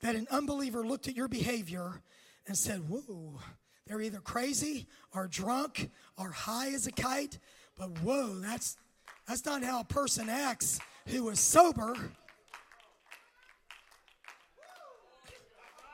that 0.00 0.16
an 0.16 0.26
unbeliever 0.30 0.84
looked 0.84 1.08
at 1.08 1.16
your 1.16 1.28
behavior 1.28 2.02
and 2.46 2.56
said, 2.56 2.88
Whoa, 2.88 3.38
they're 3.86 4.00
either 4.00 4.20
crazy 4.20 4.86
or 5.12 5.26
drunk 5.26 5.90
or 6.16 6.30
high 6.30 6.70
as 6.70 6.86
a 6.86 6.92
kite, 6.92 7.38
but 7.76 7.98
whoa, 8.00 8.38
that's, 8.40 8.76
that's 9.26 9.44
not 9.44 9.62
how 9.62 9.80
a 9.80 9.84
person 9.84 10.28
acts 10.28 10.80
who 11.06 11.28
is 11.28 11.40
sober. 11.40 11.94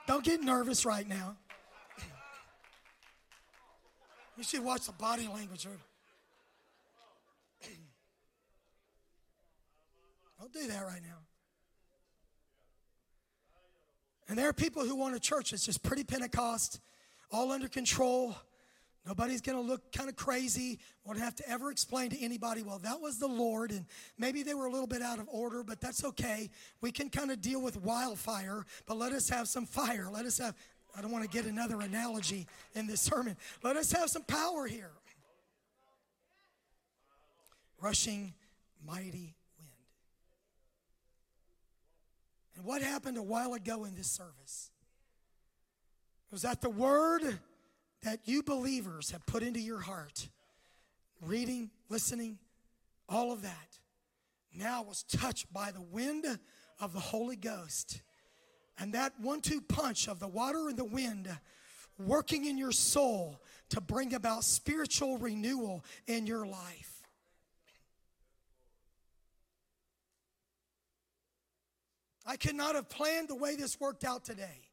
Don't 0.07 0.25
get 0.25 0.41
nervous 0.41 0.85
right 0.87 1.09
now. 1.09 1.37
You 4.37 4.45
should 4.45 4.63
watch 4.63 4.87
the 4.87 4.93
body 4.93 5.29
language. 5.33 5.67
Don't 10.39 10.53
do 10.53 10.67
that 10.69 10.85
right 10.85 11.03
now. 11.03 11.36
And 14.29 14.37
there 14.37 14.49
are 14.49 14.53
people 14.53 14.85
who 14.85 14.97
want 14.97 15.15
a 15.15 15.21
church 15.21 15.51
that's 15.51 15.65
just 15.65 15.83
pretty 15.83 16.05
Pentecost, 16.05 16.81
all 17.31 17.53
under 17.53 17.69
control. 17.69 18.35
Nobody's 19.07 19.41
going 19.41 19.57
to 19.57 19.63
look 19.63 19.93
kind 19.93 20.09
of 20.09 20.17
crazy. 20.17 20.81
Won't 21.05 21.21
have 21.21 21.37
to 21.37 21.49
ever 21.49 21.71
explain 21.71 22.11
to 22.11 22.21
anybody, 22.21 22.63
well, 22.63 22.81
that 22.81 23.01
was 23.01 23.19
the 23.19 23.29
Lord. 23.29 23.71
And 23.71 23.87
maybe 24.19 24.43
they 24.43 24.55
were 24.55 24.67
a 24.67 24.71
little 24.71 24.89
bit 24.89 25.01
out 25.01 25.21
of 25.21 25.29
order, 25.29 25.63
but 25.63 25.81
that's 25.81 26.05
okay. 26.05 26.51
We 26.81 26.91
can 26.91 27.09
kind 27.09 27.31
of 27.31 27.41
deal 27.41 27.63
with 27.63 27.81
wildfire, 27.83 28.67
but 28.87 28.97
let 28.97 29.13
us 29.13 29.29
have 29.29 29.47
some 29.47 29.65
fire. 29.65 30.09
Let 30.13 30.27
us 30.27 30.39
have, 30.39 30.57
I 30.97 31.03
don't 31.03 31.13
want 31.13 31.23
to 31.23 31.31
get 31.31 31.47
another 31.47 31.81
analogy 31.81 32.49
in 32.75 32.89
this 32.89 33.01
sermon. 33.01 33.37
Let 33.63 33.77
us 33.77 33.93
have 33.93 34.11
some 34.11 34.25
power 34.25 34.67
here. 34.67 34.91
Rushing 37.81 38.35
mighty 38.85 39.36
And 42.57 42.65
what 42.65 42.83
happened 42.83 43.19
a 43.19 43.23
while 43.23 43.53
ago 43.55 43.85
in 43.85 43.95
this 43.95 44.11
service 44.11 44.71
was 46.31 46.43
that 46.43 46.63
the 46.63 46.71
word 46.71 47.39
that 48.03 48.21
you 48.25 48.43
believers 48.43 49.11
have 49.11 49.25
put 49.27 49.43
into 49.43 49.61
your 49.61 49.81
heart, 49.81 50.29
reading, 51.21 51.71
listening, 51.89 52.39
all 53.09 53.31
of 53.31 53.43
that, 53.43 53.79
now 54.55 54.83
was 54.83 55.03
touched 55.03 55.53
by 55.53 55.71
the 55.71 55.83
wind 55.83 56.25
of 56.81 56.93
the 56.93 57.01
Holy 57.01 57.37
Ghost. 57.37 58.01
And 58.79 58.95
that 58.95 59.13
one 59.21 59.41
two 59.41 59.61
punch 59.61 60.09
of 60.09 60.19
the 60.19 60.29
water 60.29 60.69
and 60.69 60.79
the 60.79 60.85
wind 60.85 61.29
working 61.99 62.45
in 62.47 62.59
your 62.59 62.73
soul 62.73 63.41
to 63.71 63.81
bring 63.81 64.15
about 64.15 64.45
spiritual 64.45 65.19
renewal 65.19 65.85
in 66.07 66.27
your 66.27 66.47
life. 66.47 66.96
I 72.27 72.37
could 72.37 72.57
not 72.57 72.75
have 72.75 72.89
planned 72.89 73.29
the 73.29 73.35
way 73.35 73.57
this 73.57 73.79
worked 73.79 74.05
out 74.05 74.25
today. 74.25 74.69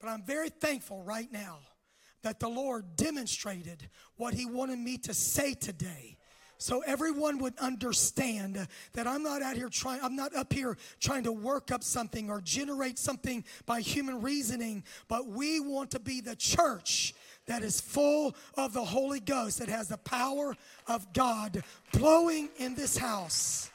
But 0.00 0.08
I'm 0.08 0.22
very 0.22 0.50
thankful 0.50 1.02
right 1.02 1.30
now 1.30 1.58
that 2.22 2.40
the 2.40 2.48
Lord 2.48 2.96
demonstrated 2.96 3.88
what 4.16 4.34
He 4.34 4.46
wanted 4.46 4.78
me 4.78 4.98
to 4.98 5.14
say 5.14 5.54
today. 5.54 6.16
So 6.58 6.82
everyone 6.86 7.38
would 7.38 7.58
understand 7.58 8.66
that 8.94 9.06
I'm 9.06 9.22
not 9.22 9.42
out 9.42 9.56
here 9.56 9.68
trying, 9.68 10.00
I'm 10.02 10.16
not 10.16 10.34
up 10.34 10.52
here 10.52 10.78
trying 11.00 11.24
to 11.24 11.32
work 11.32 11.70
up 11.70 11.82
something 11.82 12.30
or 12.30 12.40
generate 12.40 12.98
something 12.98 13.44
by 13.66 13.80
human 13.80 14.22
reasoning, 14.22 14.84
but 15.08 15.26
we 15.26 15.60
want 15.60 15.90
to 15.92 16.00
be 16.00 16.20
the 16.20 16.36
church 16.36 17.14
that 17.46 17.62
is 17.62 17.80
full 17.80 18.34
of 18.56 18.72
the 18.72 18.84
Holy 18.84 19.20
Ghost, 19.20 19.58
that 19.58 19.68
has 19.68 19.88
the 19.88 19.98
power 19.98 20.56
of 20.86 21.12
God 21.12 21.62
blowing 21.92 22.48
in 22.56 22.74
this 22.74 22.96
house. 22.96 23.70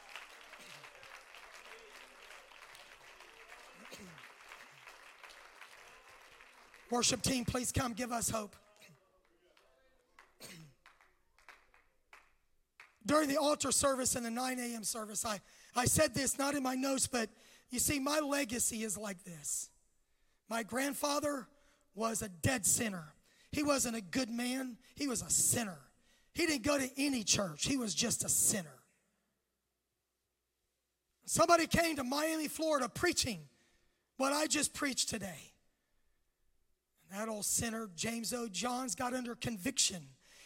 Worship 6.89 7.21
team, 7.21 7.45
please 7.45 7.71
come 7.71 7.93
give 7.93 8.11
us 8.11 8.29
hope. 8.29 8.55
During 13.05 13.29
the 13.29 13.37
altar 13.37 13.71
service 13.71 14.15
and 14.15 14.25
the 14.25 14.29
9 14.29 14.59
a.m. 14.59 14.83
service, 14.83 15.25
I, 15.25 15.39
I 15.75 15.85
said 15.85 16.13
this 16.13 16.37
not 16.37 16.55
in 16.55 16.63
my 16.63 16.75
notes, 16.75 17.07
but 17.07 17.29
you 17.69 17.79
see, 17.79 17.99
my 17.99 18.19
legacy 18.19 18.83
is 18.83 18.97
like 18.97 19.23
this. 19.23 19.69
My 20.49 20.63
grandfather 20.63 21.47
was 21.95 22.21
a 22.21 22.29
dead 22.29 22.65
sinner. 22.65 23.13
He 23.51 23.63
wasn't 23.63 23.95
a 23.95 24.01
good 24.01 24.29
man, 24.29 24.77
he 24.95 25.07
was 25.07 25.21
a 25.21 25.29
sinner. 25.29 25.77
He 26.33 26.45
didn't 26.45 26.63
go 26.63 26.77
to 26.77 26.89
any 26.97 27.23
church, 27.23 27.65
he 27.65 27.77
was 27.77 27.93
just 27.93 28.23
a 28.23 28.29
sinner. 28.29 28.75
Somebody 31.25 31.67
came 31.67 31.95
to 31.97 32.03
Miami, 32.03 32.47
Florida 32.47 32.89
preaching 32.89 33.41
what 34.17 34.33
I 34.33 34.47
just 34.47 34.73
preached 34.73 35.09
today. 35.09 35.51
That 37.11 37.27
old 37.27 37.45
sinner, 37.45 37.89
James 37.95 38.33
O. 38.33 38.47
Johns, 38.47 38.95
got 38.95 39.13
under 39.13 39.35
conviction, 39.35 40.01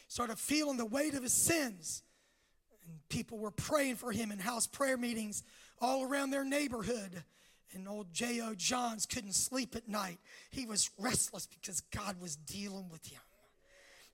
started 0.08 0.39
feeling 0.39 0.78
the 0.78 0.86
weight 0.86 1.13
of 1.13 1.23
his 1.23 1.34
sins. 1.34 2.04
And 2.86 2.99
people 3.10 3.38
were 3.38 3.52
praying 3.52 3.95
for 3.95 4.12
him 4.12 4.32
in 4.32 4.39
house 4.39 4.67
prayer 4.67 4.97
meetings 4.97 5.43
all 5.82 6.04
around 6.04 6.30
their 6.30 6.45
neighborhood. 6.45 7.23
And 7.73 7.88
old 7.88 8.13
J.O. 8.13 8.54
Johns 8.56 9.06
couldn't 9.06 9.34
sleep 9.34 9.76
at 9.76 9.88
night. 9.88 10.19
He 10.52 10.65
was 10.65 10.91
restless 10.99 11.47
because 11.47 11.82
God 11.82 12.21
was 12.21 12.36
dealing 12.36 12.89
with 12.89 13.06
him 13.06 13.21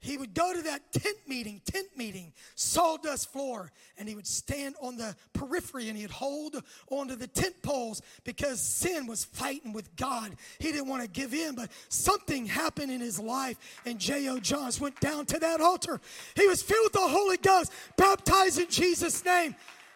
he 0.02 0.18
would 0.18 0.34
go 0.34 0.54
to 0.54 0.62
that 0.62 0.94
tent 0.94 1.18
meeting, 1.28 1.62
tent 1.66 1.88
meeting, 1.98 2.32
sawdust 2.56 3.34
floor, 3.34 3.70
and 3.98 4.08
he 4.08 4.16
would 4.16 4.28
stand 4.28 4.76
on 4.82 4.96
the 4.96 5.14
periphery 5.34 5.90
and 5.90 5.98
he'd 5.98 6.10
hold 6.10 6.56
onto 6.90 7.16
the 7.16 7.28
tent 7.28 7.62
poles 7.62 8.02
because 8.24 8.62
sin 8.62 9.08
was 9.08 9.26
fighting 9.26 9.74
with 9.74 9.94
God. 9.98 10.36
He 10.60 10.72
didn't 10.72 10.88
want 10.88 11.04
to 11.04 11.10
give 11.10 11.34
in, 11.34 11.56
but 11.56 11.70
something 11.90 12.46
happened 12.46 12.94
in 12.94 13.02
his 13.02 13.20
life, 13.20 13.58
and 13.86 14.00
J.O. 14.00 14.40
Johns 14.40 14.80
went 14.80 14.98
down 15.02 15.26
to 15.28 15.40
that 15.40 15.60
altar. 15.60 16.00
He 16.36 16.48
was 16.48 16.62
filled 16.62 16.86
with 16.86 16.94
the 16.94 17.00
Holy 17.00 17.38
Ghost, 17.38 17.74
baptized 17.98 18.58
in 18.58 18.70
Jesus' 18.70 19.26
name, 19.26 19.54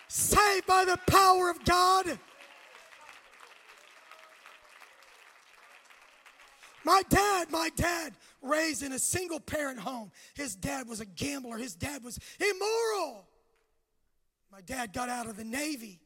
saved 0.09 0.67
by 0.67 0.83
the 0.83 0.97
power 1.07 1.49
of 1.49 1.63
God. 1.63 2.19
My 6.85 7.01
dad, 7.09 7.49
my 7.49 7.69
dad 7.77 8.13
raised 8.43 8.83
in 8.83 8.91
a 8.91 8.99
single 8.99 9.39
parent 9.39 9.79
home. 9.79 10.11
His 10.35 10.55
dad 10.55 10.87
was 10.87 10.99
a 10.99 11.05
gambler, 11.05 11.57
his 11.57 11.75
dad 11.75 12.03
was 12.03 12.19
immoral. 12.39 13.25
My 14.51 14.61
dad 14.61 14.93
got 14.93 15.09
out 15.09 15.27
of 15.27 15.35
the 15.35 15.43
Navy. 15.43 15.99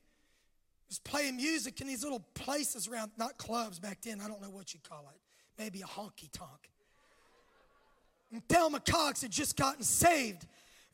He 0.88 0.90
was 0.90 1.00
playing 1.00 1.36
music 1.36 1.82
in 1.82 1.88
these 1.88 2.04
little 2.04 2.22
places 2.34 2.88
around, 2.88 3.12
not 3.18 3.38
clubs 3.38 3.80
back 3.80 4.02
then, 4.04 4.22
I 4.22 4.28
don't 4.28 4.42
know 4.42 4.50
what 4.50 4.74
you 4.74 4.80
call 4.88 5.06
it. 5.14 5.20
Maybe 5.62 5.82
a 5.82 5.86
honky 5.86 6.32
tonk. 6.32 6.70
And 8.32 8.48
Thelma 8.48 8.80
Cox 8.80 9.22
had 9.22 9.32
just 9.32 9.58
gotten 9.58 9.84
saved. 9.84 10.46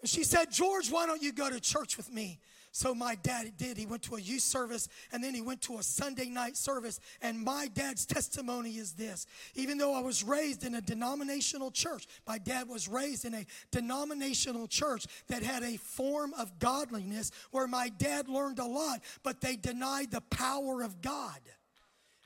And 0.02 0.10
she 0.10 0.24
said, 0.24 0.52
George, 0.52 0.90
why 0.90 1.06
don't 1.06 1.22
you 1.22 1.32
go 1.32 1.50
to 1.50 1.60
church 1.60 1.98
with 1.98 2.12
me? 2.12 2.40
So 2.76 2.96
my 2.96 3.14
dad 3.14 3.54
did. 3.56 3.78
He 3.78 3.86
went 3.86 4.02
to 4.04 4.16
a 4.16 4.20
youth 4.20 4.42
service 4.42 4.90
and 5.12 5.24
then 5.24 5.36
he 5.36 5.42
went 5.42 5.62
to 5.62 5.78
a 5.78 5.84
Sunday 5.84 6.26
night 6.26 6.58
service. 6.58 7.00
And 7.22 7.40
my 7.40 7.68
dad's 7.72 8.04
testimony 8.08 8.72
is 8.72 8.94
this 8.94 9.28
even 9.54 9.78
though 9.78 9.94
I 9.94 10.02
was 10.02 10.24
raised 10.24 10.66
in 10.66 10.74
a 10.74 10.82
denominational 10.82 11.70
church, 11.70 12.08
my 12.28 12.40
dad 12.40 12.68
was 12.68 12.88
raised 12.88 13.26
in 13.26 13.36
a 13.36 13.46
denominational 13.70 14.68
church 14.68 15.06
that 15.28 15.44
had 15.44 15.62
a 15.62 15.78
form 15.78 16.34
of 16.34 16.58
godliness 16.58 17.32
where 17.52 17.68
my 17.68 17.90
dad 17.90 18.28
learned 18.28 18.58
a 18.58 18.66
lot, 18.66 19.02
but 19.22 19.40
they 19.40 19.56
denied 19.56 20.10
the 20.10 20.22
power 20.22 20.82
of 20.82 21.00
God. 21.00 21.40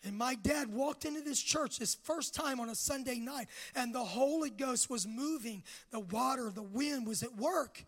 And 0.05 0.17
my 0.17 0.35
dad 0.35 0.73
walked 0.73 1.03
into 1.03 1.19
this 1.19 1.41
church 1.41 1.77
his 1.77 1.95
first 2.03 2.33
time 2.33 2.61
on 2.61 2.69
a 2.69 2.75
Sunday 2.75 3.19
night, 3.19 3.49
and 3.75 3.93
the 3.93 4.05
Holy 4.05 4.49
Ghost 4.49 4.89
was 4.89 5.05
moving. 5.05 5.63
The 5.91 5.99
water, 5.99 6.49
the 6.49 6.63
wind 6.63 7.05
was 7.05 7.21
at 7.21 7.35
work. 7.35 7.83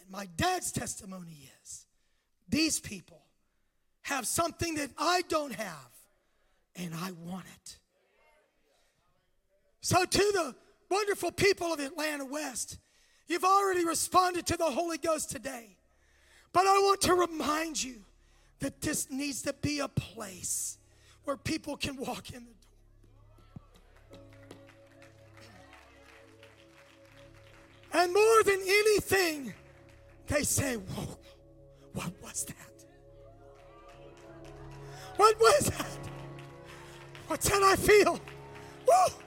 And 0.00 0.10
my 0.10 0.26
dad's 0.38 0.72
testimony 0.72 1.36
is 1.44 1.51
these 2.52 2.78
people 2.78 3.20
have 4.02 4.26
something 4.26 4.74
that 4.74 4.90
I 4.98 5.22
don't 5.28 5.54
have, 5.54 5.90
and 6.76 6.94
I 6.94 7.10
want 7.12 7.46
it. 7.46 7.78
So, 9.80 10.04
to 10.04 10.18
the 10.18 10.54
wonderful 10.90 11.32
people 11.32 11.72
of 11.72 11.80
Atlanta 11.80 12.26
West, 12.26 12.78
you've 13.26 13.44
already 13.44 13.84
responded 13.84 14.46
to 14.46 14.56
the 14.56 14.70
Holy 14.70 14.98
Ghost 14.98 15.30
today. 15.30 15.76
But 16.52 16.66
I 16.66 16.78
want 16.80 17.00
to 17.02 17.14
remind 17.14 17.82
you 17.82 18.04
that 18.60 18.82
this 18.82 19.10
needs 19.10 19.42
to 19.42 19.54
be 19.54 19.80
a 19.80 19.88
place 19.88 20.76
where 21.24 21.38
people 21.38 21.76
can 21.76 21.96
walk 21.96 22.30
in 22.30 22.44
the 22.44 22.50
door. 22.50 24.20
And 27.94 28.12
more 28.12 28.42
than 28.44 28.60
anything, 28.60 29.54
they 30.26 30.42
say, 30.42 30.74
Whoa, 30.74 31.18
what 31.94 32.12
was 32.22 32.44
that? 32.44 32.56
What 35.16 35.38
was 35.40 35.66
that? 35.66 35.98
What 37.26 37.42
that 37.42 37.62
I 37.62 37.76
feel? 37.76 38.20
Woo! 38.86 39.21